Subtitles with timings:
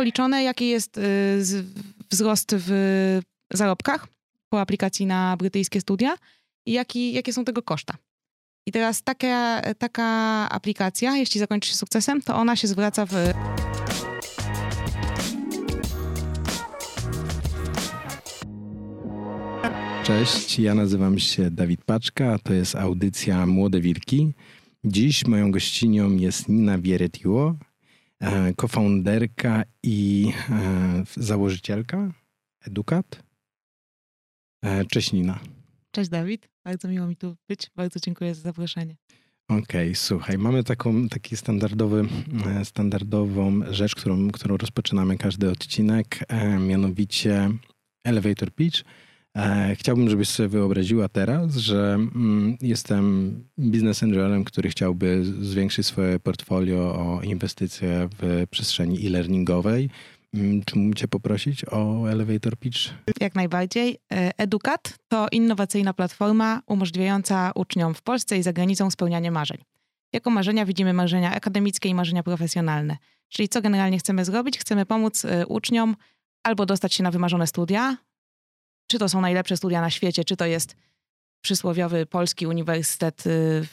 [0.00, 1.02] policzone, jaki jest y,
[2.10, 2.70] wzrost w
[3.52, 4.08] zarobkach
[4.48, 6.16] po aplikacji na brytyjskie studia
[6.66, 7.94] i jaki, jakie są tego koszta.
[8.66, 10.04] I teraz taka, taka
[10.50, 13.14] aplikacja, jeśli zakończy się sukcesem, to ona się zwraca w
[20.04, 24.32] Cześć, ja nazywam się Dawid Paczka, to jest audycja Młode Wilki.
[24.84, 27.54] Dziś moją gościnią jest Nina Wieretiło,
[28.56, 32.12] cofounderka i e, założycielka
[32.66, 33.22] Edukat.
[34.64, 35.38] E, Cześć Nina.
[35.90, 38.96] Cześć Dawid, bardzo miło mi tu być, bardzo dziękuję za zaproszenie.
[39.48, 42.04] Okej, słuchaj, mamy taką taki standardowy,
[42.46, 47.50] e, standardową rzecz, którą, którą rozpoczynamy każdy odcinek, e, mianowicie
[48.04, 48.84] elevator pitch.
[49.36, 56.18] E, Chciałbym, żebyś sobie wyobraziła teraz, że mm, jestem biznes angelem, który chciałby zwiększyć swoje
[56.20, 59.90] portfolio o inwestycje w przestrzeni e-learningowej.
[60.34, 62.78] Mm, Czy mógłbym cię poprosić o elevator pitch?
[63.20, 63.98] Jak najbardziej.
[64.12, 69.58] E, Edukat to innowacyjna platforma umożliwiająca uczniom w Polsce i za granicą spełnianie marzeń.
[70.12, 72.96] Jako marzenia widzimy marzenia akademickie i marzenia profesjonalne.
[73.28, 74.58] Czyli co generalnie chcemy zrobić?
[74.58, 75.96] Chcemy pomóc e, uczniom
[76.42, 77.96] albo dostać się na wymarzone studia,
[78.90, 80.76] czy to są najlepsze studia na świecie, czy to jest
[81.44, 83.66] przysłowiowy polski uniwersytet y,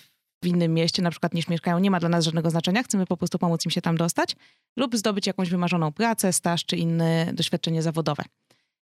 [0.44, 2.84] w innym mieście, na przykład niż mieszkają, nie ma dla nas żadnego znaczenia.
[2.84, 4.36] Chcemy po prostu pomóc im się tam dostać
[4.78, 8.24] lub zdobyć jakąś wymarzoną pracę, staż czy inne doświadczenie zawodowe.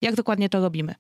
[0.03, 0.95] Jak dokładnie to robimy?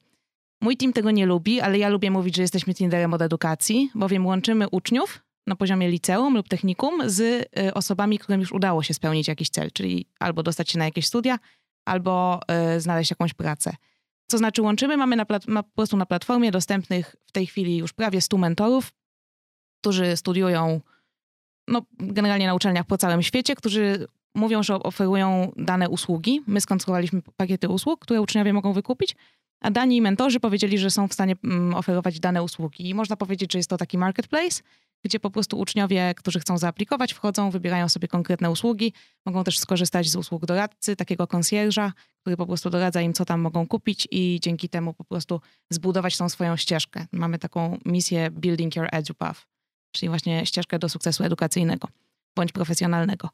[0.60, 4.26] Mój team tego nie lubi, ale ja lubię mówić, że jesteśmy Tinderem od edukacji, bowiem
[4.26, 9.28] łączymy uczniów na poziomie liceum lub technikum z y, osobami, którym już udało się spełnić
[9.28, 11.38] jakiś cel, czyli albo dostać się na jakieś studia,
[11.84, 12.40] albo
[12.76, 13.76] y, znaleźć jakąś pracę.
[14.30, 14.96] Co znaczy łączymy?
[14.96, 18.92] Mamy na ma po prostu na platformie dostępnych w tej chwili już prawie 100 mentorów,
[19.80, 20.80] którzy studiują
[21.68, 26.42] no, generalnie na uczelniach po całym świecie, którzy mówią, że oferują dane usługi.
[26.46, 29.16] My skonstruowaliśmy pakiety usług, które uczniowie mogą wykupić,
[29.60, 32.88] a dani mentorzy powiedzieli, że są w stanie mm, oferować dane usługi.
[32.88, 34.62] I można powiedzieć, że jest to taki marketplace,
[35.04, 38.92] gdzie po prostu uczniowie, którzy chcą zaaplikować, wchodzą, wybierają sobie konkretne usługi.
[39.26, 43.40] Mogą też skorzystać z usług doradcy, takiego concierge'a, który po prostu doradza im, co tam
[43.40, 47.06] mogą kupić i dzięki temu po prostu zbudować tą swoją ścieżkę.
[47.12, 49.46] Mamy taką misję Building Your EduPath,
[49.92, 51.88] czyli właśnie ścieżkę do sukcesu edukacyjnego
[52.36, 53.30] bądź profesjonalnego.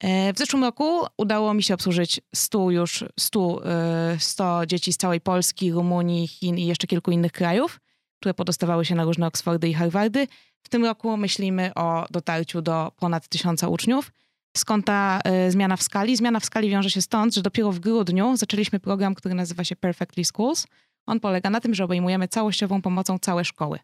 [0.00, 4.96] E, W zeszłym roku udało mi się obsłużyć 100 już 100, e, 100 dzieci z
[4.96, 7.80] całej Polski, Rumunii, Chin i jeszcze kilku innych krajów,
[8.20, 10.26] które podostawały się na różne Oxfordy i Harvardy.
[10.62, 14.12] W tym roku myślimy o dotarciu do ponad tysiąca uczniów.
[14.56, 16.16] Skąd ta e, zmiana w skali?
[16.16, 19.76] Zmiana w skali wiąże się stąd, że dopiero w grudniu zaczęliśmy program, który nazywa się
[19.76, 20.66] Perfectly Schools.
[21.06, 23.78] On polega na tym, że obejmujemy całościową pomocą całe szkoły.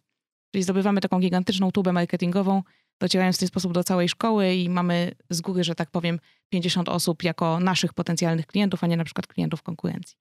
[0.53, 2.63] Czyli zdobywamy taką gigantyczną tubę marketingową,
[3.01, 6.89] docierając w ten sposób do całej szkoły i mamy z góry, że tak powiem, 50
[6.89, 10.17] osób jako naszych potencjalnych klientów, a nie na przykład klientów konkurencji.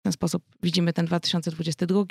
[0.00, 2.04] W ten sposób widzimy ten 2022.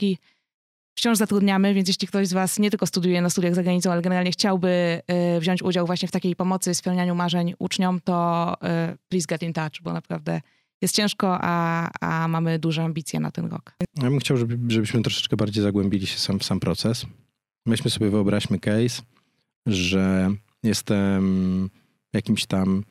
[0.96, 4.02] Wciąż zatrudniamy, więc jeśli ktoś z Was nie tylko studiuje na studiach za granicą, ale
[4.02, 5.02] generalnie chciałby
[5.38, 8.53] y, wziąć udział właśnie w takiej pomocy, spełnianiu marzeń uczniom, to
[8.94, 10.41] y, please get in touch, bo naprawdę
[10.81, 13.75] jest ciężko, a, a mamy duże ambicje na ten rok.
[13.97, 17.06] Ja bym chciał, żeby, żebyśmy troszeczkę bardziej zagłębili się sam, w sam proces.
[17.66, 19.02] Myśmy sobie wyobraźmy case,
[19.66, 20.31] że
[20.63, 21.69] jestem
[22.13, 22.84] jakimś tam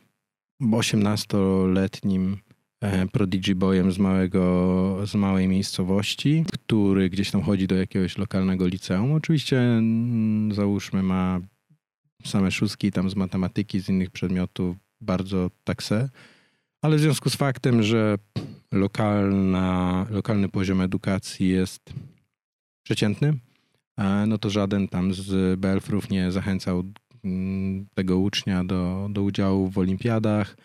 [0.62, 2.49] 18-letnim e,
[3.12, 9.12] prodigy boyem z, małego, z małej miejscowości, który gdzieś tam chodzi do jakiegoś lokalnego liceum.
[9.12, 11.40] Oczywiście mm, załóżmy ma
[12.24, 16.08] same szóstki tam z matematyki, z innych przedmiotów, bardzo takse,
[16.82, 18.18] ale w związku z faktem, że
[18.72, 21.92] lokalna, lokalny poziom edukacji jest
[22.82, 23.38] przeciętny,
[23.96, 26.84] e, no to żaden tam z Belfrów nie zachęcał
[27.24, 30.56] mm, tego ucznia do, do udziału w olimpiadach,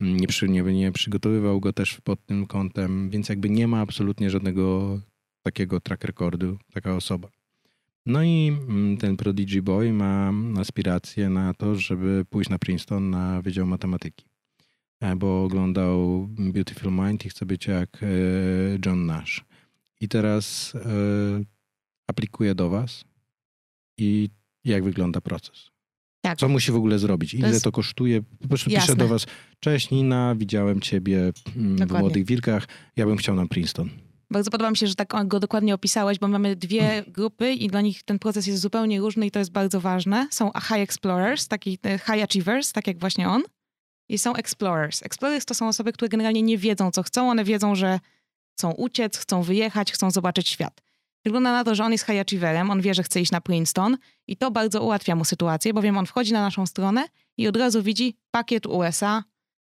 [0.00, 4.30] nie, przy, nie, nie przygotowywał go też pod tym kątem, więc jakby nie ma absolutnie
[4.30, 5.00] żadnego
[5.42, 7.28] takiego track recordu, taka osoba.
[8.06, 13.42] No i mm, ten Prodigy Boy ma aspiracje na to, żeby pójść na Princeton na
[13.42, 14.26] Wydział Matematyki,
[15.00, 18.06] e, bo oglądał Beautiful Mind i chce być jak e,
[18.86, 19.44] John Nash.
[20.00, 21.44] I teraz e,
[22.06, 23.04] aplikuje do was
[23.98, 24.28] i
[24.64, 25.73] jak wygląda proces?
[26.24, 26.38] Tak.
[26.38, 27.34] Co musi w ogóle zrobić?
[27.34, 28.22] Ile to, jest- kosztuje?
[28.42, 28.96] Po prostu piszę Jasne.
[28.96, 29.26] do was,
[29.60, 31.18] cześć Nina, widziałem ciebie
[31.56, 31.98] mm, w Dokładnie.
[32.00, 32.66] Młodych Wilkach,
[32.96, 33.90] ja bym chciał na Princeton.
[34.30, 37.12] Bardzo podoba mi się, że tak go dokładnie opisałeś, bo mamy dwie Mm.
[37.12, 40.28] grupy i dla nich ten proces jest zupełnie różny i to jest bardzo ważne.
[40.30, 43.42] Są high explorers, taki e, high achievers, tak jak właśnie on.
[44.08, 45.02] I są explorers.
[45.02, 47.30] Explorers to są osoby, które generalnie nie wiedzą, co chcą.
[47.30, 48.00] One wiedzą, że
[48.58, 50.82] chcą uciec, chcą wyjechać, chcą zobaczyć świat.
[51.24, 53.96] Wygląda na to, że on jest high achieverem, on wie, że chce iść na Princeton
[54.26, 57.04] i to bardzo ułatwia mu sytuację, bowiem on wchodzi na naszą stronę
[57.36, 59.24] i od razu widzi pakiet USA,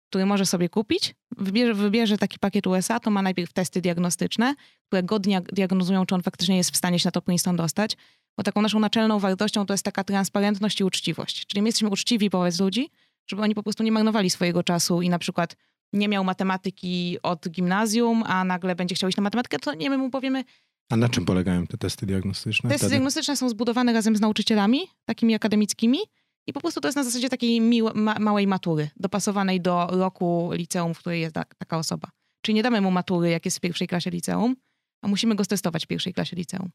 [0.09, 4.55] który może sobie kupić, wybierze, wybierze taki pakiet USA, to ma najpierw testy diagnostyczne,
[4.87, 5.19] które go
[5.53, 7.97] diagnozują, czy on faktycznie jest w stanie się na to Princeton dostać,
[8.37, 11.45] bo taką naszą naczelną wartością to jest taka transparentność i uczciwość.
[11.45, 12.89] Czyli my jesteśmy uczciwi wobec ludzi,
[13.27, 15.55] żeby oni po prostu nie marnowali swojego czasu i na przykład
[15.93, 19.97] nie miał matematyki od gimnazjum, a nagle będzie chciał iść na matematykę, to nie my
[19.97, 20.43] mu powiemy.
[20.89, 22.69] A na czym polegają te testy diagnostyczne?
[22.69, 22.89] Testy wtedy?
[22.89, 25.99] diagnostyczne są zbudowane razem z nauczycielami, takimi akademickimi
[26.47, 30.49] i po prostu to jest na zasadzie takiej mił, ma, małej matury, dopasowanej do roku
[30.53, 32.09] liceum, w której jest ta, taka osoba.
[32.41, 34.55] Czyli nie damy mu matury, jak jest w pierwszej klasie liceum,
[35.01, 36.69] a musimy go testować w pierwszej klasie liceum.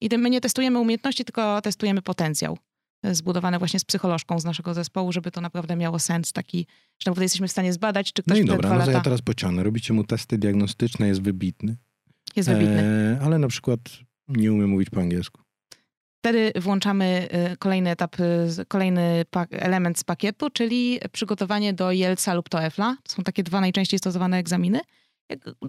[0.00, 2.58] I my nie testujemy umiejętności, tylko testujemy potencjał.
[3.12, 6.66] Zbudowane właśnie z psycholożką z naszego zespołu, żeby to naprawdę miało sens taki,
[6.98, 9.00] że naprawdę jesteśmy w stanie zbadać, czy ktoś No i dobra, dwa no lata ja
[9.00, 9.62] teraz pociągnę.
[9.62, 11.76] Robicie mu testy diagnostyczne, jest wybitny.
[12.36, 12.82] Jest wybitny.
[12.82, 13.80] E, ale na przykład
[14.28, 15.40] nie umie mówić po angielsku.
[16.24, 22.48] Wtedy włączamy y, kolejny etap, y, kolejny element z pakietu, czyli przygotowanie do Jelca lub
[22.48, 22.96] TOEFLa.
[23.02, 24.80] To są takie dwa najczęściej stosowane egzaminy.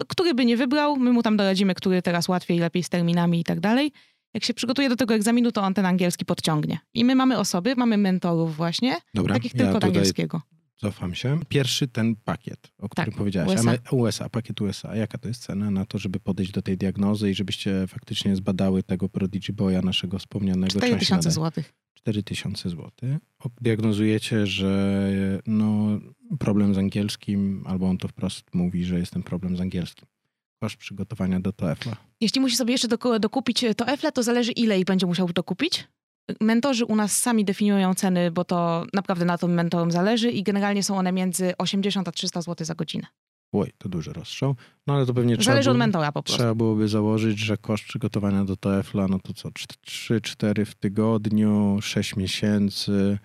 [0.08, 3.44] Który by nie wybrał, my mu tam doradzimy, który teraz łatwiej, lepiej z terminami i
[3.44, 3.92] tak dalej.
[4.34, 6.78] Jak się przygotuje do tego egzaminu, to on ten angielski podciągnie.
[6.94, 10.42] I my mamy osoby, mamy mentorów właśnie, Dobra, takich ja tylko od tutaj angielskiego.
[10.76, 11.40] Cofam się.
[11.48, 13.58] Pierwszy ten pakiet, o którym Tak, powiedziałaś.
[13.60, 13.78] USA.
[13.90, 14.28] USA.
[14.28, 14.96] Pakiet USA.
[14.96, 18.82] Jaka to jest cena na to, żeby podejść do tej diagnozy i żebyście faktycznie zbadały
[18.82, 20.80] tego Prodigy Boya, naszego wspomnianego?
[20.80, 21.72] 4 tysiące złotych.
[21.94, 22.90] 4000 zł.
[23.60, 25.02] Diagnozujecie, że
[25.46, 25.98] no,
[26.38, 30.06] problem z angielskim, albo on to wprost mówi, że jest ten problem z angielskim.
[30.60, 31.96] Koszt przygotowania do TOEFL-a.
[32.20, 35.88] Jeśli musi sobie jeszcze doku- dokupić TOEFL, to zależy ile i będzie musiał dokupić.
[36.40, 40.82] Mentorzy u nas sami definiują ceny, bo to naprawdę na tym mentorom zależy i generalnie
[40.82, 43.06] są one między 80 a 300 zł za godzinę.
[43.52, 44.56] Oj, to duży rozstrzał.
[44.86, 46.38] No ale to pewnie trzeba, Zależy od mentora po prostu.
[46.38, 52.16] trzeba byłoby założyć, że koszt przygotowania do TOEFL-a, no to co, 3-4 w tygodniu, 6
[52.16, 53.18] miesięcy,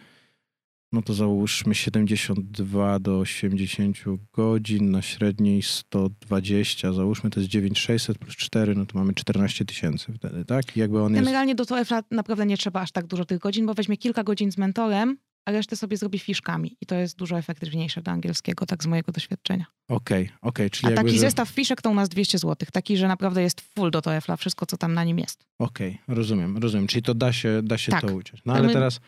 [0.91, 3.97] no to załóżmy 72 do 80
[4.33, 10.13] godzin, na średniej 120, załóżmy to jest 9600 plus 4, no to mamy 14 tysięcy
[10.13, 10.77] wtedy, tak?
[10.77, 11.25] I jakby on jest...
[11.25, 14.51] Generalnie do TOEFL naprawdę nie trzeba aż tak dużo tych godzin, bo weźmie kilka godzin
[14.51, 16.77] z mentorem, a resztę sobie zrobi fiszkami.
[16.81, 19.65] I to jest dużo efektywniejsze do angielskiego, tak z mojego doświadczenia.
[19.87, 21.21] Okej, okay, okej, okay, czyli A jakby, taki że...
[21.21, 22.67] zestaw fiszek to u nas 200 zł.
[22.73, 25.45] Taki, że naprawdę jest full do TOEFL-a, wszystko co tam na nim jest.
[25.59, 26.87] Okej, okay, rozumiem, rozumiem.
[26.87, 28.01] Czyli to da się, da się Tak.
[28.01, 28.41] to uciąć.
[28.45, 28.99] No Ale ale my- teraz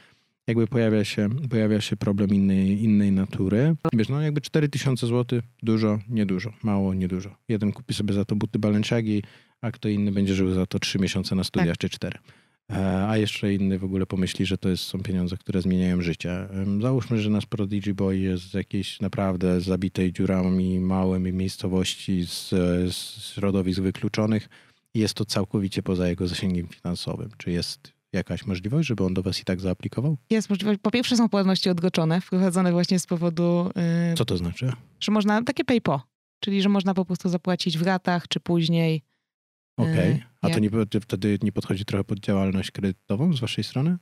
[0.47, 3.75] jakby pojawia się, pojawia się problem innej, innej natury.
[3.93, 7.35] Wiesz, no jakby 4000 zł, dużo, niedużo, mało, niedużo.
[7.49, 9.23] Jeden kupi sobie za to buty Balenciagi,
[9.61, 12.19] a kto inny będzie żył za to 3 miesiące na studiach czy 4.
[12.71, 16.47] E, A jeszcze inny w ogóle pomyśli, że to jest, są pieniądze, które zmieniają życie.
[16.81, 22.49] Załóżmy, że nasz Prodigy Boy jest z jakiejś naprawdę zabitej dziurami małej miejscowości z,
[22.95, 24.49] z środowisk wykluczonych
[24.93, 27.29] jest to całkowicie poza jego zasięgiem finansowym.
[27.37, 30.17] Czy jest jakaś możliwość, żeby on do was i tak zaaplikował?
[30.29, 33.71] Jest możliwość, po pierwsze są płatności odroczone, wprowadzone właśnie z powodu,
[34.09, 34.71] yy, Co to znaczy?
[34.99, 36.01] że można, takie PayPo,
[36.39, 39.01] czyli że można po prostu zapłacić w ratach, czy później.
[39.77, 40.09] Okej.
[40.11, 40.69] Yy, A to nie,
[41.01, 43.97] wtedy nie podchodzi trochę pod działalność kredytową z waszej strony?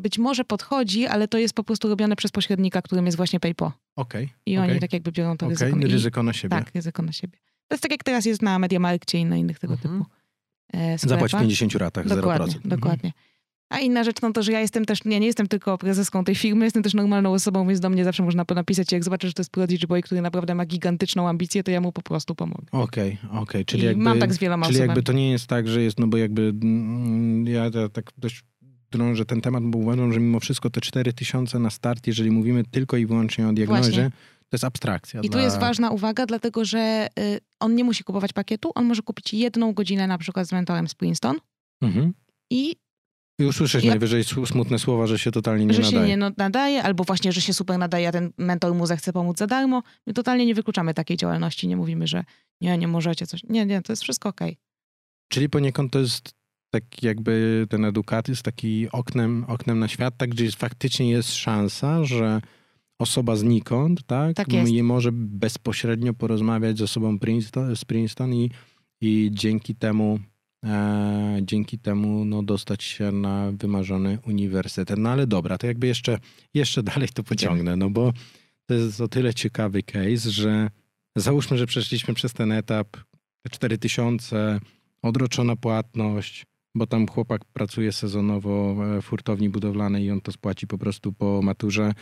[0.00, 3.72] Być może podchodzi, ale to jest po prostu robione przez pośrednika, którym jest właśnie PayPo.
[3.96, 4.28] Okej.
[4.46, 5.78] I okej, oni tak jakby biorą to okej, ryzyko.
[5.86, 6.56] I- ryzyko na siebie.
[6.56, 7.38] Tak, ryzyko na siebie.
[7.68, 9.98] To jest tak jak teraz jest na Mediamarkcie i na innych tego Mhm.
[9.98, 10.10] typu
[10.72, 11.00] sklepach.
[11.00, 12.08] Zapłać w 50 ratach, 0%.
[12.16, 12.68] Dokładnie, Mhm.
[12.68, 13.12] dokładnie.
[13.68, 16.34] A inna rzecz, no to, że ja jestem też, ja nie jestem tylko prezeską tej
[16.34, 19.40] firmy, jestem też normalną osobą, więc do mnie zawsze można napisać, jak zobaczę, że to
[19.40, 22.64] jest Prodigy Boy, który naprawdę ma gigantyczną ambicję, to ja mu po prostu pomogę.
[22.72, 23.64] Okej, okej.
[23.64, 24.02] Czyli I jakby...
[24.02, 24.88] mam tak z wieloma Czyli osobami.
[24.88, 28.42] jakby to nie jest tak, że jest, no bo jakby mm, ja, ja tak dość
[28.90, 32.96] drążę ten temat, bo uważam, że mimo wszystko te 4000 na start, jeżeli mówimy tylko
[32.96, 34.10] i wyłącznie o diagnozie, Właśnie.
[34.54, 35.20] To jest abstrakcja.
[35.20, 35.42] I tu dla...
[35.42, 39.72] jest ważna uwaga, dlatego że y, on nie musi kupować pakietu, on może kupić jedną
[39.72, 41.36] godzinę na przykład z mentorem z Princeton
[41.82, 42.14] Mhm.
[42.50, 42.76] i
[43.38, 46.02] I usłyszeć Ja- najwyżej smutne słowa, że się totalnie nie że nadaje.
[46.12, 49.38] się nie nadaje, albo właśnie, że się super nadaje, a ten mentor mu zechce pomóc
[49.38, 49.82] za darmo.
[50.06, 52.24] My totalnie nie wykluczamy takiej działalności, nie mówimy, że
[52.60, 53.42] nie, nie możecie coś.
[53.48, 54.56] Nie, nie, to jest wszystko okej.
[55.28, 56.34] Czyli poniekąd to jest
[56.70, 62.04] tak jakby ten edukat jest taki oknem, oknem na świat, tak, gdzie faktycznie jest szansa,
[62.04, 62.40] że
[62.98, 64.72] osoba znikąd, tak, Tak jest.
[64.72, 68.50] nie może bezpośrednio porozmawiać z osobą Princeton, z Princeton i,
[69.00, 70.18] i dzięki temu
[70.64, 74.98] e, dzięki temu no, dostać się na wymarzony uniwersytet.
[74.98, 76.18] No ale dobra, to jakby jeszcze,
[76.54, 78.12] jeszcze dalej to pociągnę, no bo
[78.66, 80.70] to jest o tyle ciekawy case, że
[81.16, 82.96] załóżmy, że przeszliśmy przez ten etap,
[83.42, 84.60] te 4000,
[85.02, 90.78] odroczona płatność, bo tam chłopak pracuje sezonowo w hurtowni budowlanej i on to spłaci po
[90.78, 91.92] prostu po maturze.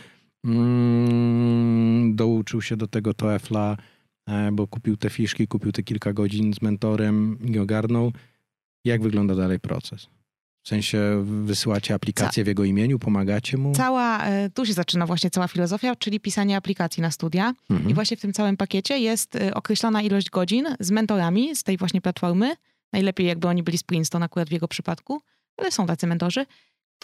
[0.45, 3.77] Mm, douczył się do tego TOEFLa,
[4.27, 8.11] e, bo kupił te fiszki, kupił te kilka godzin z mentorem i ogarnął.
[8.85, 10.07] Jak wygląda dalej proces?
[10.63, 13.73] W sensie wysyłacie aplikację w jego imieniu, pomagacie mu?
[13.75, 17.53] Cała, e, tu się zaczyna właśnie cała filozofia, czyli pisanie aplikacji na studia.
[17.69, 17.89] Mhm.
[17.89, 21.77] I właśnie w tym całym pakiecie jest e, określona ilość godzin z mentorami z tej
[21.77, 22.55] właśnie platformy.
[22.93, 25.21] Najlepiej jakby oni byli z Princeton akurat w jego przypadku,
[25.57, 26.45] ale są tacy mentorzy,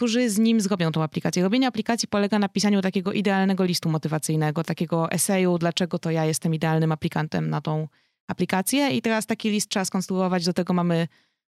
[0.00, 1.42] którzy z nim zrobią tą aplikację.
[1.42, 6.54] Robienie aplikacji polega na pisaniu takiego idealnego listu motywacyjnego, takiego eseju, dlaczego to ja jestem
[6.54, 7.88] idealnym aplikantem na tą
[8.28, 8.90] aplikację.
[8.90, 11.08] I teraz taki list trzeba skonstruować, do tego mamy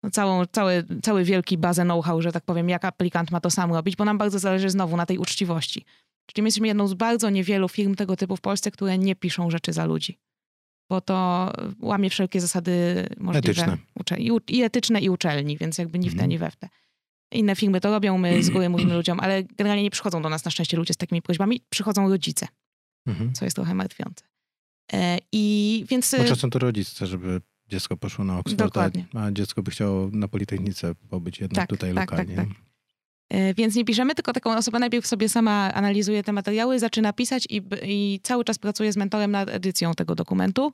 [0.03, 3.73] no, całą, cały, cały wielki bazę know-how, że tak powiem, jak aplikant ma to sam
[3.73, 5.85] robić, bo nam bardzo zależy znowu na tej uczciwości.
[6.27, 9.51] Czyli my jesteśmy jedną z bardzo niewielu firm tego typu w Polsce, które nie piszą
[9.51, 10.19] rzeczy za ludzi.
[10.91, 11.49] Bo to
[11.81, 13.51] łamie wszelkie zasady możliwe.
[13.51, 13.79] Etyczne.
[14.49, 16.69] I, etyczne, i uczelni, więc jakby ni w te, ni we w te.
[17.33, 20.45] Inne firmy to robią, my z góry mówimy ludziom, ale generalnie nie przychodzą do nas
[20.45, 22.47] na szczęście ludzie z takimi prośbami, przychodzą rodzice,
[23.07, 23.33] Mhm.
[23.33, 24.25] co jest trochę martwiące.
[24.93, 26.15] E, I więc...
[26.19, 30.09] Bo czasem to rodzic chce, żeby dziecko poszło na Oxford, a, a dziecko by chciało
[30.13, 32.37] na Politechnice pobyć jednak Tak, tutaj tak, lokalnie.
[32.37, 32.57] tak, tak.
[33.31, 37.47] E, Więc nie piszemy, tylko taką osobę najpierw sobie sama analizuje te materiały, zaczyna pisać
[37.51, 40.73] i, i cały czas pracuje z mentorem nad edycją tego dokumentu,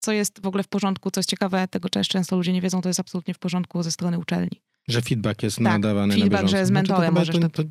[0.00, 2.80] co jest w ogóle w porządku, co jest ciekawe, tego też często ludzie nie wiedzą,
[2.80, 4.60] to jest absolutnie w porządku ze strony uczelni.
[4.92, 6.56] Że feedback jest Tak, nadawany feedback, na bieżąco.
[6.56, 7.70] że Znaczy, to mentorem chyba możesz to, to- to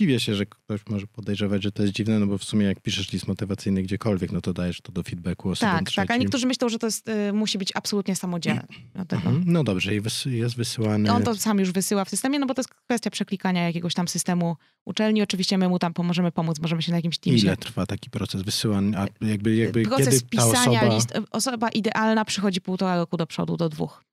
[0.00, 2.80] Dziwię się, że ktoś może podejrzewać, że to jest dziwne, no bo w sumie jak
[2.80, 6.02] piszesz list motywacyjny gdziekolwiek, no to dajesz to do feedbacku osobom Tak, trzecim.
[6.06, 8.66] tak, a niektórzy myślą, że to jest, y, musi być absolutnie samodzielne.
[8.94, 9.42] Mhm.
[9.46, 11.12] No dobrze, i wys- jest wysyłany...
[11.12, 14.08] On to sam już wysyła w systemie, no bo to jest kwestia przeklikania jakiegoś tam
[14.08, 15.22] systemu uczelni.
[15.22, 17.38] Oczywiście my mu tam pomożemy pomóc, możemy się na jakimś teamie.
[17.38, 19.06] Ile trwa taki proces wysyłania?
[19.20, 20.94] A jakby, jakby Proces kiedy ta pisania osoba...
[20.94, 24.04] list, osoba idealna przychodzi półtora roku do przodu, do dwóch.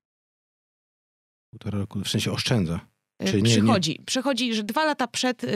[1.60, 2.80] Półtora roku, w sensie oszczędza.
[3.24, 5.48] Y, Czyli nie- nie- przychodzi, przychodzi, że dwa lata przed y,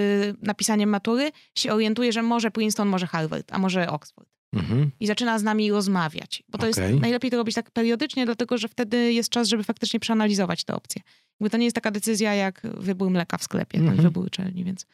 [0.41, 4.29] napisaniem matury się orientuje, że może Princeton, może Harvard, a może Oxford.
[4.53, 4.91] Mhm.
[4.99, 6.43] I zaczyna z nami rozmawiać.
[6.49, 6.83] Bo to Okej.
[6.91, 10.75] jest najlepiej to robić tak periodycznie, dlatego że wtedy jest czas, żeby faktycznie przeanalizować te
[10.75, 11.01] opcje.
[11.39, 13.95] Jakby to nie jest taka decyzja jak wybór mleka w sklepie, Mhm.
[13.97, 14.85] ten wybór uczelni, więc.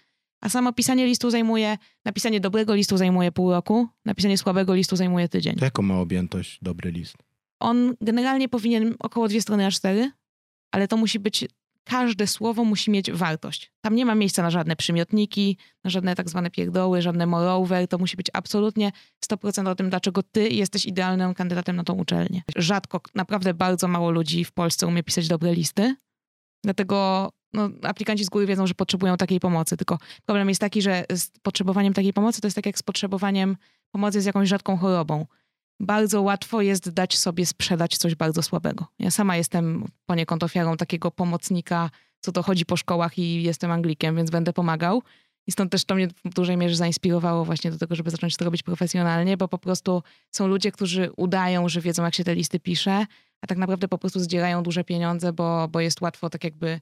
[0.41, 5.29] A samo pisanie listu zajmuje, napisanie dobrego listu zajmuje pół roku, napisanie słabego listu zajmuje
[5.29, 5.55] tydzień.
[5.55, 7.17] To jaką ma objętość dobry list?
[7.59, 10.09] On generalnie powinien około dwie strony A4,
[10.71, 11.45] ale to musi być,
[11.85, 13.71] każde słowo musi mieć wartość.
[13.81, 17.87] Tam nie ma miejsca na żadne przymiotniki, na żadne tak zwane pierdoły, żadne moreover.
[17.87, 18.91] To musi być absolutnie
[19.31, 22.41] 100% o tym, dlaczego ty jesteś idealnym kandydatem na tą uczelnię.
[22.55, 25.95] Rzadko, naprawdę bardzo mało ludzi w Polsce umie pisać dobre listy.
[26.63, 29.77] Dlatego no, aplikanci z góry wiedzą, że potrzebują takiej pomocy.
[29.77, 33.57] Tylko problem jest taki, że z potrzebowaniem takiej pomocy to jest tak jak z potrzebowaniem
[33.91, 35.25] pomocy z jakąś rzadką chorobą
[35.79, 38.85] bardzo łatwo jest dać sobie sprzedać coś bardzo słabego.
[38.99, 41.89] Ja sama jestem poniekąd ofiarą takiego pomocnika,
[42.21, 45.01] co to chodzi po szkołach i jestem Anglikiem, więc będę pomagał.
[45.47, 48.45] I stąd też to mnie w dużej mierze zainspirowało właśnie do tego, żeby zacząć to
[48.45, 52.59] robić profesjonalnie, bo po prostu są ludzie, którzy udają, że wiedzą, jak się te listy
[52.59, 53.05] pisze,
[53.41, 56.81] a tak naprawdę po prostu zdzierają duże pieniądze, bo, bo jest łatwo tak jakby...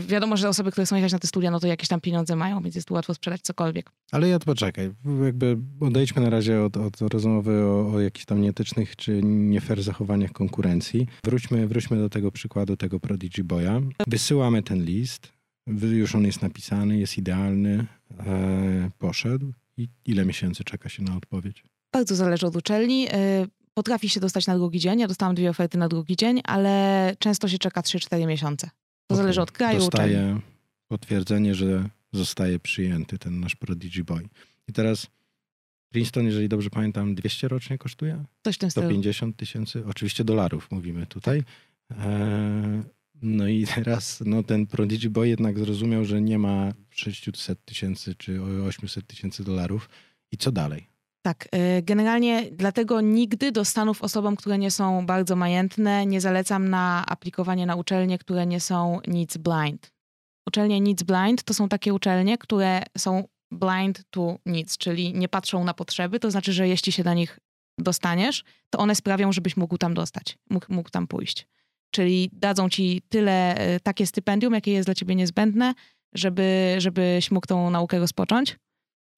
[0.00, 2.62] Wiadomo, że osoby, które chcą jechać na te studia, no to jakieś tam pieniądze mają,
[2.62, 3.90] więc jest tu łatwo sprzedać cokolwiek.
[4.12, 4.90] Ale ja to poczekaj,
[5.24, 9.82] jakby odejdźmy na razie od, od rozmowy o, o jakichś tam nieetycznych czy nie fair
[9.82, 11.06] zachowaniach konkurencji.
[11.24, 13.80] Wróćmy, wróćmy do tego przykładu tego Prodigy Boya.
[14.06, 15.32] Wysyłamy ten list,
[15.82, 17.86] już on jest napisany, jest idealny,
[18.26, 21.64] e, poszedł i ile miesięcy czeka się na odpowiedź?
[21.92, 23.08] Bardzo zależy od uczelni.
[23.08, 25.00] Y, Potrafi się dostać na drugi dzień.
[25.00, 28.70] Ja dostałam dwie oferty na drugi dzień, ale często się czeka 3-4 miesiące.
[29.06, 29.78] To zależy od kraju.
[29.78, 30.40] Dostaje
[30.88, 34.28] potwierdzenie, że zostaje przyjęty ten nasz Prodigy Boy.
[34.68, 35.06] I teraz
[35.92, 38.24] Princeton, jeżeli dobrze pamiętam, 200 rocznie kosztuje?
[38.44, 38.86] Coś w tym stylu.
[38.86, 41.42] 150 tysięcy, oczywiście dolarów mówimy tutaj.
[41.90, 42.82] E,
[43.22, 48.42] no i teraz no, ten Prodigy Boy jednak zrozumiał, że nie ma 600 tysięcy czy
[48.42, 49.88] 800 tysięcy dolarów.
[50.32, 50.86] I co dalej?
[51.26, 56.68] Tak, y, generalnie dlatego nigdy do Stanów osobom, które nie są bardzo majętne, nie zalecam
[56.68, 59.92] na aplikowanie na uczelnie, które nie są needs blind.
[60.48, 65.64] Uczelnie needs blind to są takie uczelnie, które są blind to needs, czyli nie patrzą
[65.64, 67.40] na potrzeby, to znaczy, że jeśli się do nich
[67.78, 71.46] dostaniesz, to one sprawią, żebyś mógł tam dostać, mógł, mógł tam pójść.
[71.90, 75.74] Czyli dadzą ci tyle, y, takie stypendium, jakie jest dla ciebie niezbędne,
[76.14, 78.56] żeby, żebyś mógł tą naukę rozpocząć.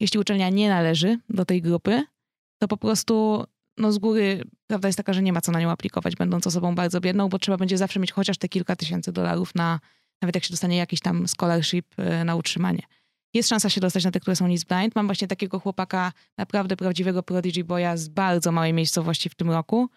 [0.00, 2.04] Jeśli uczelnia nie należy do tej grupy,
[2.58, 3.44] to po prostu
[3.78, 6.74] no z góry prawda jest taka, że nie ma co na nią aplikować, będąc osobą
[6.74, 9.80] bardzo biedną, bo trzeba będzie zawsze mieć chociaż te kilka tysięcy dolarów na,
[10.22, 12.82] nawet jak się dostanie jakiś tam scholarship y, na utrzymanie.
[13.34, 14.96] Jest szansa się dostać na te, które są Needs Blind.
[14.96, 19.88] Mam właśnie takiego chłopaka, naprawdę prawdziwego Prodigy Boya z bardzo małej miejscowości w tym roku,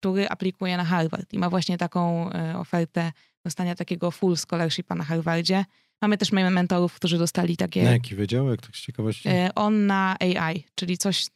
[0.00, 3.12] który aplikuje na Harvard i ma właśnie taką y, ofertę
[3.44, 5.64] dostania takiego full scholarshipa na Harvardzie.
[6.02, 7.84] Mamy też mentorów, którzy dostali takie...
[7.84, 9.28] Na jaki wydział, jak tak z ciekawości?
[9.28, 11.26] E, On na AI, czyli coś,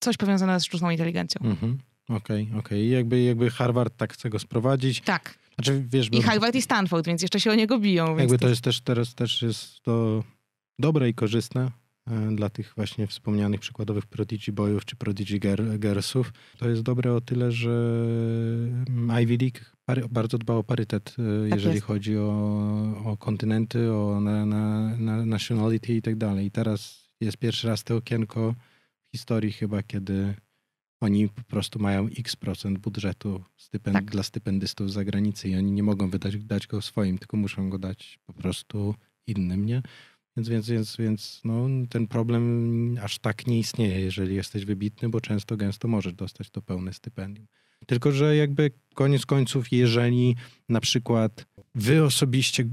[0.00, 1.40] coś powiązane z sztuczną inteligencją.
[1.44, 1.78] Mhm.
[2.08, 2.84] Okej, okej.
[2.84, 5.00] I Jakby, jakby Harvard tak chce go sprowadzić.
[5.00, 5.38] Tak.
[5.54, 8.06] Znaczy, wiesz, bo I Harvard i Stanford, więc jeszcze się o niego biją.
[8.06, 8.48] Więc jakby to...
[8.48, 10.24] jest też teraz też jest to
[10.78, 11.70] dobre i korzystne
[12.10, 16.32] e, dla tych właśnie wspomnianych przykładowych Prodigy Boyów czy Prodigy Girl- Girlsów.
[16.58, 17.94] To jest dobre o tyle, że
[19.22, 19.58] Ivy League
[20.10, 21.86] bardzo dba o parytet, jeżeli Tak jest.
[21.86, 22.30] chodzi o,
[23.04, 26.46] o kontynenty, o na, na, na nationality i tak dalej.
[26.46, 28.54] I teraz jest pierwszy raz to okienko
[29.08, 30.34] w historii chyba, kiedy
[31.00, 34.04] oni po prostu mają x procent budżetu stypend- Tak.
[34.10, 37.78] dla stypendystów z zagranicy i oni nie mogą wydać dać go swoim, tylko muszą go
[37.78, 38.94] dać po prostu
[39.26, 39.82] innym, nie?
[40.36, 45.20] Więc, więc, więc, więc no, ten problem aż tak nie istnieje, jeżeli jesteś wybitny, bo
[45.20, 47.46] często, gęsto możesz dostać to pełne stypendium.
[47.86, 50.36] Tylko, że jakby koniec końców, jeżeli
[50.68, 52.64] na przykład wy osobiście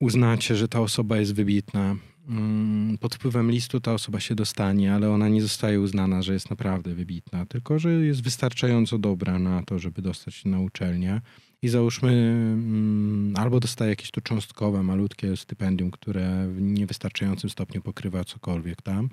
[0.00, 1.96] uznacie, że ta osoba jest wybitna,
[2.28, 6.50] mm, pod wpływem listu ta osoba się dostanie, ale ona nie zostaje uznana, że jest
[6.50, 11.20] naprawdę wybitna, tylko że jest wystarczająco dobra na to, żeby dostać się na uczelnię.
[11.62, 18.24] I załóżmy, mm, albo dostaje jakieś to cząstkowe, malutkie stypendium, które w niewystarczającym stopniu pokrywa
[18.24, 19.08] cokolwiek tam.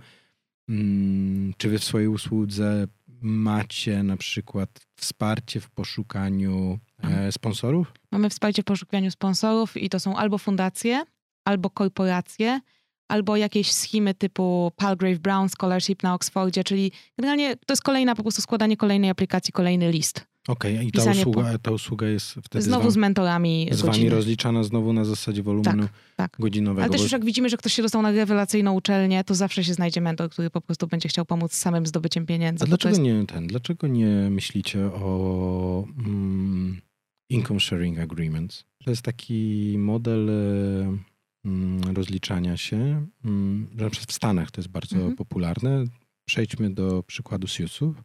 [0.70, 2.88] Mm, Czy wy w swojej usłudze
[3.24, 7.94] macie na przykład wsparcie w poszukaniu e, sponsorów?
[8.12, 11.04] Mamy wsparcie w poszukiwaniu sponsorów i to są albo fundacje,
[11.46, 12.60] albo korporacje,
[13.08, 18.22] albo jakieś schemy typu Palgrave Brown Scholarship na Oxfordzie, czyli generalnie to jest kolejna, po
[18.22, 20.33] prostu składanie kolejnej aplikacji, kolejny list.
[20.48, 23.92] Okej, i ta usługa, ta usługa jest wtedy Znowu z, z mentorami wam, z wami
[23.94, 24.10] godziny.
[24.16, 26.36] rozliczana znowu na zasadzie wolumenu tak.
[26.40, 26.82] godzinowego.
[26.84, 29.74] Ale też już jak widzimy, że ktoś się dostał na rewelacyjną uczelnię, to zawsze się
[29.74, 32.64] znajdzie mentor, który po prostu będzie chciał pomóc samym zdobyciem pieniędzy.
[32.64, 33.02] A dlaczego jest...
[33.02, 33.48] nie ten?
[33.48, 36.82] Dlaczego nie myślicie o mm,
[37.30, 38.64] income sharing agreements?
[38.84, 40.98] To jest taki model e,
[41.46, 43.68] mm, rozliczania się, mm,
[44.08, 45.16] w Stanach to jest bardzo Mhm.
[45.16, 45.84] popularne.
[46.26, 48.04] Przejdźmy do przykładu Siusów.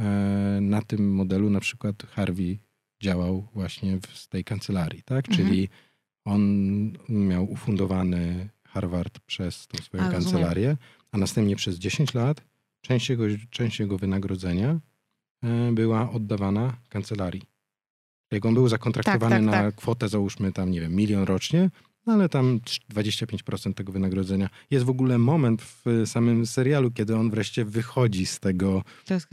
[0.00, 0.02] E,
[0.60, 2.58] Na tym modelu na przykład Harvey
[3.02, 5.28] działał właśnie w, z tej kancelarii, tak?
[5.28, 5.36] Mhm.
[5.48, 5.68] Czyli
[6.24, 6.42] on
[7.08, 10.24] miał ufundowany Harvard przez tą swoją A, rozumiem.
[10.24, 10.76] kancelarię,
[11.12, 12.40] a następnie przez 10 lat
[12.80, 14.80] część jego, część jego wynagrodzenia
[15.42, 17.42] e, była oddawana kancelarii.
[18.30, 19.74] Jak on był zakontraktowany Tak, tak, na tak.
[19.74, 21.70] kwotę, załóżmy tam, nie wiem, milion rocznie,
[22.06, 22.60] no ale tam
[22.94, 24.48] 25% tego wynagrodzenia.
[24.70, 28.82] Jest w ogóle moment w samym serialu, kiedy on wreszcie wychodzi z tego,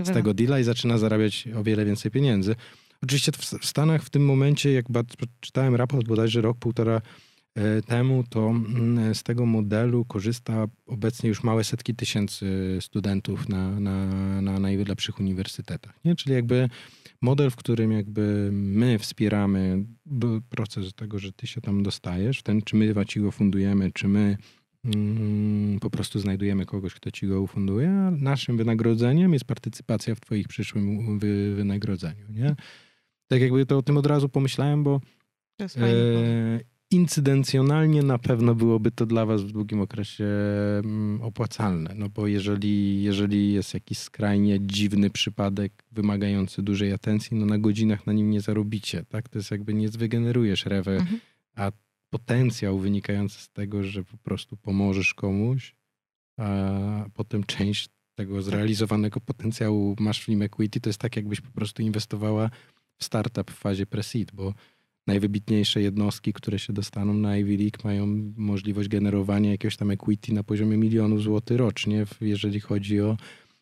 [0.03, 2.55] z tego deala i zaczyna zarabiać o wiele więcej pieniędzy.
[3.03, 4.85] Oczywiście w, Stanach w tym momencie, jak
[5.39, 7.01] czytałem raport bodajże rok, półtora
[7.55, 13.79] e, temu, to mm, z tego modelu korzysta obecnie już małe setki tysięcy studentów na,
[13.79, 14.05] na,
[14.41, 15.99] na najlepszych uniwersytetach.
[16.05, 16.15] Nie?
[16.15, 16.69] Czyli jakby
[17.23, 19.85] model, w którym jakby my wspieramy
[20.49, 24.37] proces tego, że ty się tam dostajesz, ten czy my ci go fundujemy, czy my
[24.85, 30.19] mm, po prostu znajdujemy kogoś, kto ci go ufunduje, a naszym wynagrodzeniem jest partycypacja w
[30.19, 32.25] twoich przyszłym wy, wynagrodzeniu.
[32.29, 32.55] Nie?
[33.27, 35.01] Tak jakby to o tym od razu pomyślałem, bo
[35.57, 36.72] To jest fajny pomysł.
[36.93, 40.25] Incydencjonalnie na pewno byłoby to dla was w długim okresie
[40.83, 47.45] mm, opłacalne, no bo jeżeli, jeżeli jest jakiś skrajnie dziwny przypadek wymagający dużej atencji, no
[47.45, 49.29] na godzinach na nim nie zarobicie, tak?
[49.29, 51.19] To jest jakby nie wygenerujesz rewę, Mhm.
[51.55, 51.71] a
[52.09, 55.75] potencjał wynikający z tego, że po prostu pomożesz komuś,
[56.37, 61.51] a potem część tego zrealizowanego potencjału masz w nim equity, to jest tak jakbyś po
[61.51, 62.49] prostu inwestowała
[62.97, 64.53] w startup w fazie pre-seed, bo
[65.07, 70.43] najwybitniejsze jednostki, które się dostaną na Ivy League mają możliwość generowania jakiegoś tam equity na
[70.43, 73.17] poziomie milionów złotych rocznie, jeżeli chodzi o,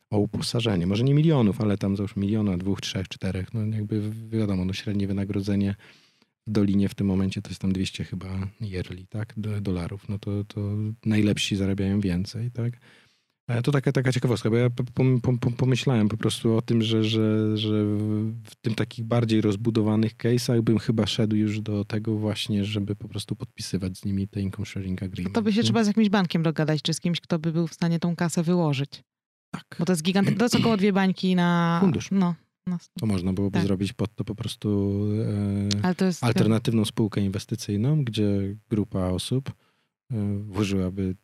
[0.10, 0.88] o uposażenie.
[0.88, 3.54] Może nie milionów, ale tam załóżmy miliona, dwóch, trzech, czterech.
[3.54, 5.75] No jakby wiadomo, no średnie wynagrodzenie
[6.47, 10.10] w Dolinie w tym momencie to jest tam 200 chyba yearly, tak, do- dolarów.
[10.10, 10.62] No to, to
[11.06, 12.73] najlepsi zarabiają więcej, tak.
[13.47, 16.82] E, To taka, taka ciekawostka, bo ja pom- pom- pom- pomyślałem po prostu o tym,
[16.82, 17.84] że, że, że
[18.43, 23.08] w tym takich bardziej rozbudowanych case'ach bym chyba szedł już do tego właśnie, żeby po
[23.08, 25.36] prostu podpisywać z nimi te income sharing agreement.
[25.36, 25.63] To by się nie?
[25.63, 28.43] trzeba z jakimś bankiem dogadać, czy z kimś, kto by był w stanie tą kasę
[28.43, 29.04] wyłożyć.
[29.51, 29.75] Tak.
[29.80, 30.39] Bo to jest gigantyczne.
[30.39, 31.77] To jest około dwie bańki na...
[31.82, 32.12] Fundusz.
[32.12, 32.36] No,
[32.67, 32.77] no.
[32.99, 33.63] To można byłoby Tak.
[33.67, 34.99] zrobić pod to po prostu
[36.01, 36.23] e, jest...
[36.23, 39.51] alternatywną spółkę inwestycyjną, gdzie grupa osób
[40.12, 41.15] e, włożyłaby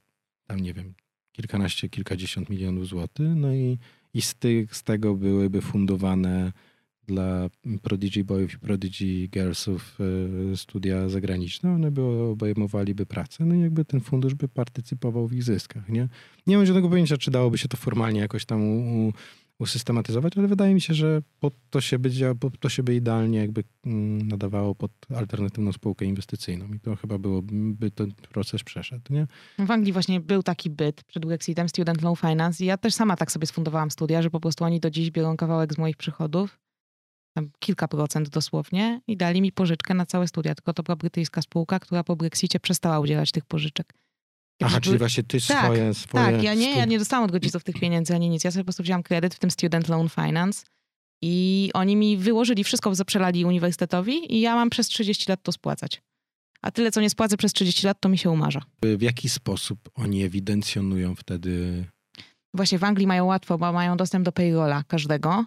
[0.47, 0.93] tam, nie wiem,
[1.37, 3.77] kilkanaście, kilkadziesiąt milionów złotych, no i,
[4.13, 6.51] i z, tych, z tego byłyby fundowane
[7.07, 7.49] dla
[7.81, 9.97] Prodigy Boyów i Prodigy Girlsów
[10.51, 15.33] e, studia zagraniczne, one by obejmowaliby pracę, no i jakby ten fundusz by partycypował w
[15.33, 16.09] ich zyskach, nie?
[16.47, 19.13] Nie mam żadnego pojęcia, czy dałoby się to formalnie jakoś tam u, u,
[19.59, 22.09] usystematyzować, ale wydaje mi się, że pod to się by,
[22.59, 27.91] to się by idealnie jakby mm, nadawało pod alternatywną spółkę inwestycyjną i to chyba byłoby
[27.91, 29.27] ten proces przeszedł, nie?
[29.59, 33.15] W Anglii właśnie był taki byt przed Brexitem, Student Loan Finance i ja też sama
[33.15, 36.59] tak sobie sfundowałam studia, że po prostu oni do dziś biorą kawałek z moich przychodów
[37.37, 40.55] tam kilka procent dosłownie i dali mi pożyczkę na całe studia.
[40.55, 43.93] Tylko to była brytyjska spółka, która po Brexicie przestała udzielać tych pożyczek.
[44.63, 46.25] Aha, czyli właśnie ty Tak, swoje, swoje...
[46.25, 48.43] Tak, ja nie, ja nie dostałam od rodziców tych pieniędzy ani nic.
[48.43, 50.65] Ja sobie po prostu wziąłam kredyt, w tym Student Loan Finance
[51.21, 56.01] i oni mi wyłożyli wszystko, zaprzelali uniwersytetowi i ja mam przez 30 lat to spłacać.
[56.61, 58.61] A tyle, co nie spłacę przez 30 lat, to mi się umarza.
[58.83, 61.85] W jaki sposób oni ewidencjonują wtedy...
[62.53, 65.45] Właśnie w Anglii mają łatwo, bo mają dostęp do payrolla każdego,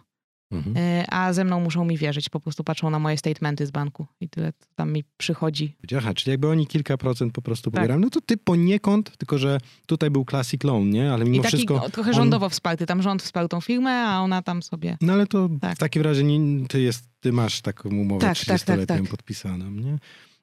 [0.52, 0.76] Mhm.
[0.76, 2.28] y, a ze mną muszą mi wierzyć.
[2.28, 5.76] Po prostu patrzą na moje statementy z banku i tyle tam mi przychodzi.
[5.98, 7.74] Aha, czyli jakby oni kilka procent po prostu Tak.
[7.80, 11.12] pobierają, no to ty poniekąd, tylko że tutaj był classic loan, nie?
[11.12, 11.74] Ale mimo I taki wszystko...
[11.74, 12.86] no, trochę on- rządowo wsparty.
[12.86, 14.96] Tam rząd wsparł tą firmę, a ona tam sobie...
[15.00, 15.76] No ale to Tak.
[15.76, 19.08] w takim razie nie, ty, jest, ty masz taką umowę Tak, tak, tak, 30-letnią tak.
[19.10, 19.98] podpisaną, nie?